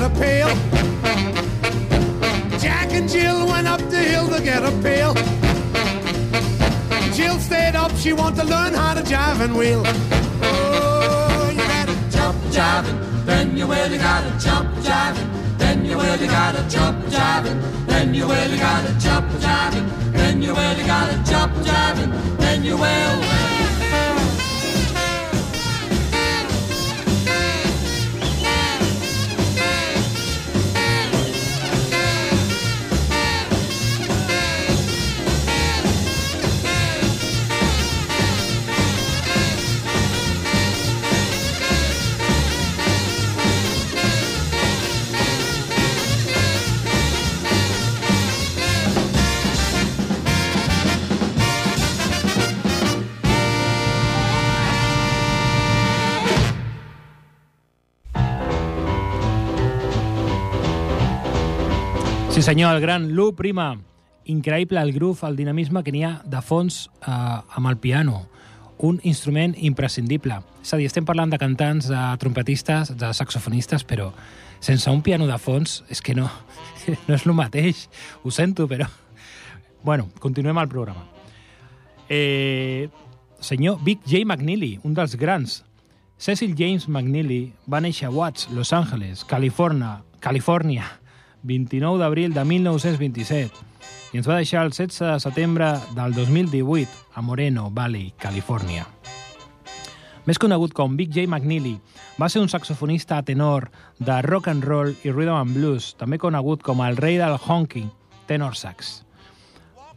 Get 0.00 0.12
a 0.12 0.20
pail. 0.20 0.48
Jack 2.58 2.92
and 2.92 3.08
Jill 3.08 3.46
went 3.46 3.66
up 3.68 3.80
the 3.90 3.98
hill 3.98 4.28
to 4.28 4.42
get 4.42 4.62
a 4.62 4.70
pail. 4.82 5.12
Jill 7.12 7.38
stayed 7.38 7.74
up, 7.74 7.94
she 7.96 8.12
wanted 8.12 8.40
to 8.40 8.46
learn 8.46 8.72
how 8.72 8.94
to 8.94 9.02
jive 9.02 9.40
and 9.40 9.54
wheel. 9.56 9.82
Oh, 10.42 11.50
you 11.50 11.58
gotta 11.58 11.96
jump 12.10 12.38
jiving, 12.50 13.26
then 13.26 13.56
you 13.56 13.66
really 13.66 13.98
gotta 13.98 14.30
jump 14.38 14.70
jiving, 14.76 15.58
then 15.58 15.84
you 15.84 15.96
really 15.96 16.26
gotta 16.26 16.66
jump 16.68 17.04
jiving, 17.06 17.86
then 17.86 18.14
you 18.14 18.24
really 18.26 18.56
gotta 18.56 18.92
jump 18.98 19.28
jiving, 19.32 20.12
then 20.12 20.40
you 20.40 20.54
really 20.54 20.84
gotta 20.84 21.16
jump 21.30 21.52
jiving, 21.56 22.38
then 22.38 22.64
you 22.64 22.76
will. 22.76 23.59
Sí 62.40 62.44
senyor, 62.44 62.74
el 62.74 62.80
gran 62.80 63.14
Lou 63.14 63.34
Prima. 63.36 63.82
Increïble 64.24 64.80
el 64.80 64.94
groove, 64.94 65.26
el 65.28 65.34
dinamisme 65.36 65.82
que 65.84 65.92
n'hi 65.92 66.06
ha 66.08 66.22
de 66.24 66.40
fons 66.40 66.86
eh, 67.04 67.10
amb 67.12 67.68
el 67.68 67.76
piano. 67.76 68.22
un 68.78 68.96
instrument 69.04 69.52
imprescindible. 69.60 70.38
És 70.62 70.72
a 70.72 70.78
dir, 70.80 70.86
estem 70.88 71.04
parlant 71.04 71.28
de 71.28 71.36
cantants, 71.36 71.90
de 71.92 71.98
trompetistes, 72.16 72.94
de 72.96 73.10
saxofonistes, 73.12 73.84
però 73.84 74.06
sense 74.58 74.88
un 74.88 75.02
piano 75.04 75.26
de 75.28 75.36
fons 75.36 75.82
és 75.92 76.00
que 76.00 76.14
no, 76.16 76.30
no 77.10 77.18
és 77.18 77.26
el 77.26 77.34
mateix. 77.36 77.90
Ho 78.24 78.32
sento, 78.32 78.64
però... 78.66 78.86
Bueno, 79.84 80.08
continuem 80.18 80.62
el 80.64 80.72
programa. 80.72 81.04
Eh, 82.08 82.88
senyor 83.38 83.84
Big 83.84 84.00
J. 84.06 84.24
McNeely, 84.24 84.78
un 84.82 84.96
dels 84.96 85.18
grans. 85.20 85.58
Cecil 86.16 86.56
James 86.56 86.88
McNeely 86.88 87.52
va 87.68 87.84
néixer 87.84 88.08
a 88.08 88.16
Watts, 88.16 88.48
Los 88.56 88.72
Angeles, 88.72 89.26
Califòrnia, 89.28 89.98
Califòrnia 90.24 90.88
29 91.42 91.98
d'abril 92.00 92.34
de 92.34 92.44
1927 92.44 93.68
i 94.12 94.18
ens 94.18 94.26
va 94.26 94.38
deixar 94.40 94.64
el 94.66 94.72
16 94.74 95.00
de 95.06 95.18
setembre 95.22 95.72
del 95.94 96.14
2018 96.14 96.88
a 97.14 97.22
Moreno 97.22 97.70
Valley, 97.70 98.12
Califòrnia. 98.18 98.86
Més 100.26 100.38
conegut 100.38 100.74
com 100.76 100.96
Big 100.98 101.14
J. 101.14 101.24
McNeely, 101.26 101.78
va 102.20 102.28
ser 102.28 102.42
un 102.42 102.50
saxofonista 102.52 103.18
a 103.18 103.24
tenor 103.24 103.70
de 103.98 104.20
rock 104.26 104.50
and 104.52 104.66
roll 104.66 104.92
i 105.02 105.12
rhythm 105.14 105.38
and 105.38 105.56
blues, 105.56 105.94
també 105.96 106.18
conegut 106.18 106.62
com 106.62 106.82
el 106.84 106.98
rei 107.00 107.16
del 107.18 107.38
honky, 107.38 107.86
tenor 108.28 108.58
sax. 108.58 109.00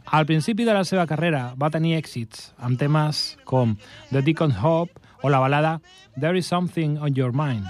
Al 0.06 0.26
principi 0.26 0.64
de 0.64 0.74
la 0.76 0.84
seva 0.84 1.06
carrera 1.10 1.52
va 1.60 1.72
tenir 1.74 1.96
èxits 1.98 2.52
amb 2.58 2.78
temes 2.78 3.36
com 3.44 3.76
The 4.12 4.22
Deacon 4.22 4.54
Hope 4.62 5.00
o 5.22 5.30
la 5.32 5.40
balada 5.40 5.80
There 6.20 6.38
is 6.38 6.46
Something 6.46 6.98
on 7.00 7.16
Your 7.16 7.32
Mind. 7.32 7.66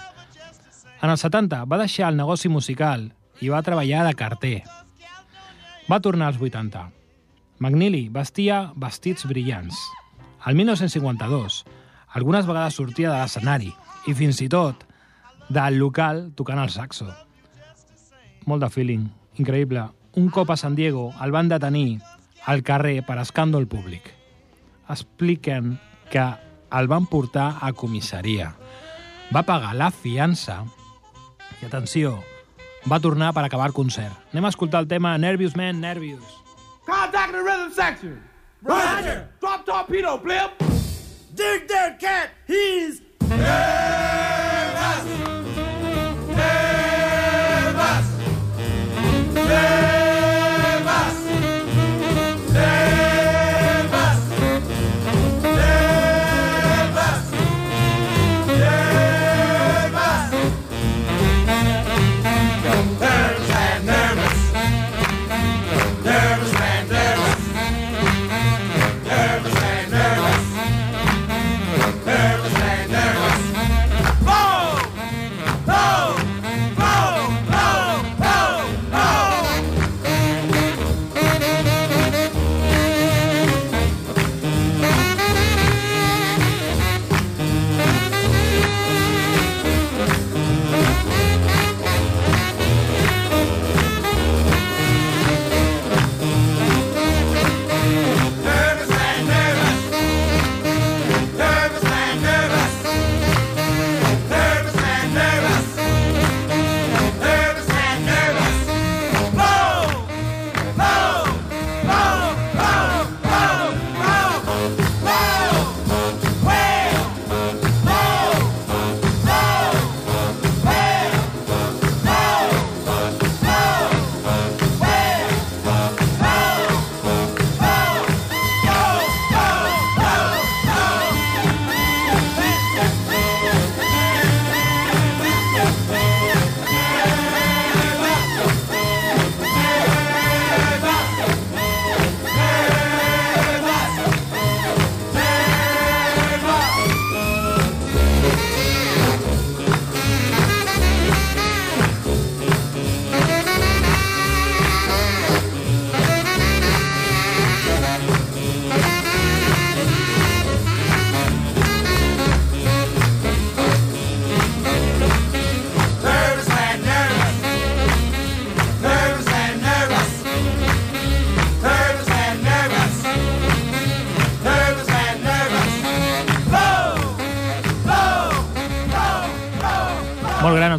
En 1.03 1.11
els 1.11 1.21
70 1.25 1.65
va 1.69 1.79
deixar 1.79 2.09
el 2.11 2.17
negoci 2.17 2.49
musical 2.49 3.11
i 3.41 3.51
va 3.51 3.63
treballar 3.63 4.05
de 4.07 4.15
carter. 4.19 4.59
Va 5.91 6.01
tornar 6.01 6.31
als 6.31 6.41
80. 6.41 6.85
McNeely 7.59 8.09
vestia 8.13 8.73
vestits 8.77 9.27
brillants. 9.29 9.79
Al 10.45 10.55
1952, 10.55 11.65
algunes 12.15 12.47
vegades 12.47 12.77
sortia 12.79 13.11
de 13.11 13.19
l'escenari 13.19 13.71
i 14.07 14.15
fins 14.15 14.41
i 14.45 14.49
tot 14.53 14.85
del 15.49 15.79
local 15.81 16.31
tocant 16.37 16.61
el 16.63 16.73
saxo. 16.73 17.09
Molt 18.47 18.65
de 18.65 18.71
feeling, 18.71 19.07
increïble. 19.41 19.87
Un 20.15 20.29
cop 20.31 20.51
a 20.51 20.57
San 20.57 20.77
Diego 20.77 21.09
el 21.25 21.33
van 21.35 21.49
detenir 21.49 22.01
al 22.47 22.63
carrer 22.63 23.01
per 23.07 23.17
escàndol 23.23 23.67
públic. 23.67 24.11
Expliquen 24.91 25.79
que 26.13 26.27
el 26.75 26.89
van 26.91 27.09
portar 27.09 27.55
a 27.63 27.73
comissaria. 27.73 28.53
Va 29.33 29.43
pagar 29.49 29.73
la 29.79 29.91
fiança 29.91 30.61
i, 31.61 31.65
atenció, 31.67 32.19
va 32.87 33.01
tornar 33.01 33.33
per 33.33 33.45
acabar 33.45 33.67
el 33.71 33.77
concert. 33.77 34.13
Anem 34.33 34.45
a 34.45 34.49
escoltar 34.53 34.81
el 34.85 34.89
tema 34.89 35.17
Nervious 35.19 35.57
Man, 35.57 35.81
Nervious. 35.81 36.25
Contact 36.87 37.33
the 37.33 37.43
rhythm 37.43 37.73
section. 37.73 38.21
Roger. 38.63 39.29
Drop 39.41 39.65
torpedo, 39.65 40.19
blip. 40.19 40.51
Dig 41.35 41.67
that 41.69 41.99
cat. 41.99 42.31
He's 42.47 43.01
nervous. 43.21 45.05
Nervous. 46.37 48.07
Nervous. 49.35 49.84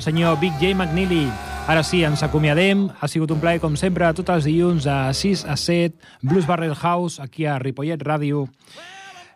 Senyor 0.06 0.40
Big 0.40 0.54
J. 0.60 0.76
McNeely. 0.76 1.32
Ara 1.66 1.82
sí, 1.82 2.04
ens 2.06 2.22
acomiadem. 2.22 2.84
Ha 3.02 3.08
sigut 3.10 3.32
un 3.34 3.40
plaer, 3.42 3.58
com 3.64 3.74
sempre, 3.74 4.12
tots 4.14 4.30
els 4.30 4.46
dilluns 4.46 4.86
a 4.86 5.10
6 5.18 5.42
a 5.50 5.56
7, 5.58 5.98
Blues 6.22 6.46
Barrel 6.46 6.76
House, 6.78 7.18
aquí 7.24 7.48
a 7.50 7.58
Ripollet 7.58 8.06
Ràdio. 8.06 8.46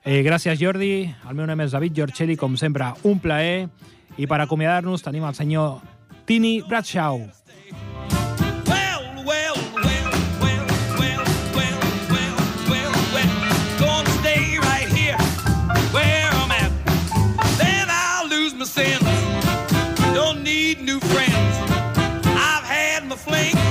Eh, 0.06 0.22
gràcies, 0.22 0.62
Jordi. 0.62 1.10
El 1.10 1.34
meu 1.34 1.50
nom 1.50 1.66
és 1.66 1.74
David 1.74 1.98
Giorcelli, 1.98 2.38
com 2.38 2.54
sempre, 2.54 2.94
un 3.02 3.18
plaer. 3.18 3.66
I 4.22 4.30
per 4.30 4.44
acomiadar-nos 4.46 5.02
tenim 5.02 5.26
el 5.26 5.34
senyor 5.34 5.82
Tini 6.30 6.60
Bradshaw. 6.62 7.39
Fling, 23.30 23.69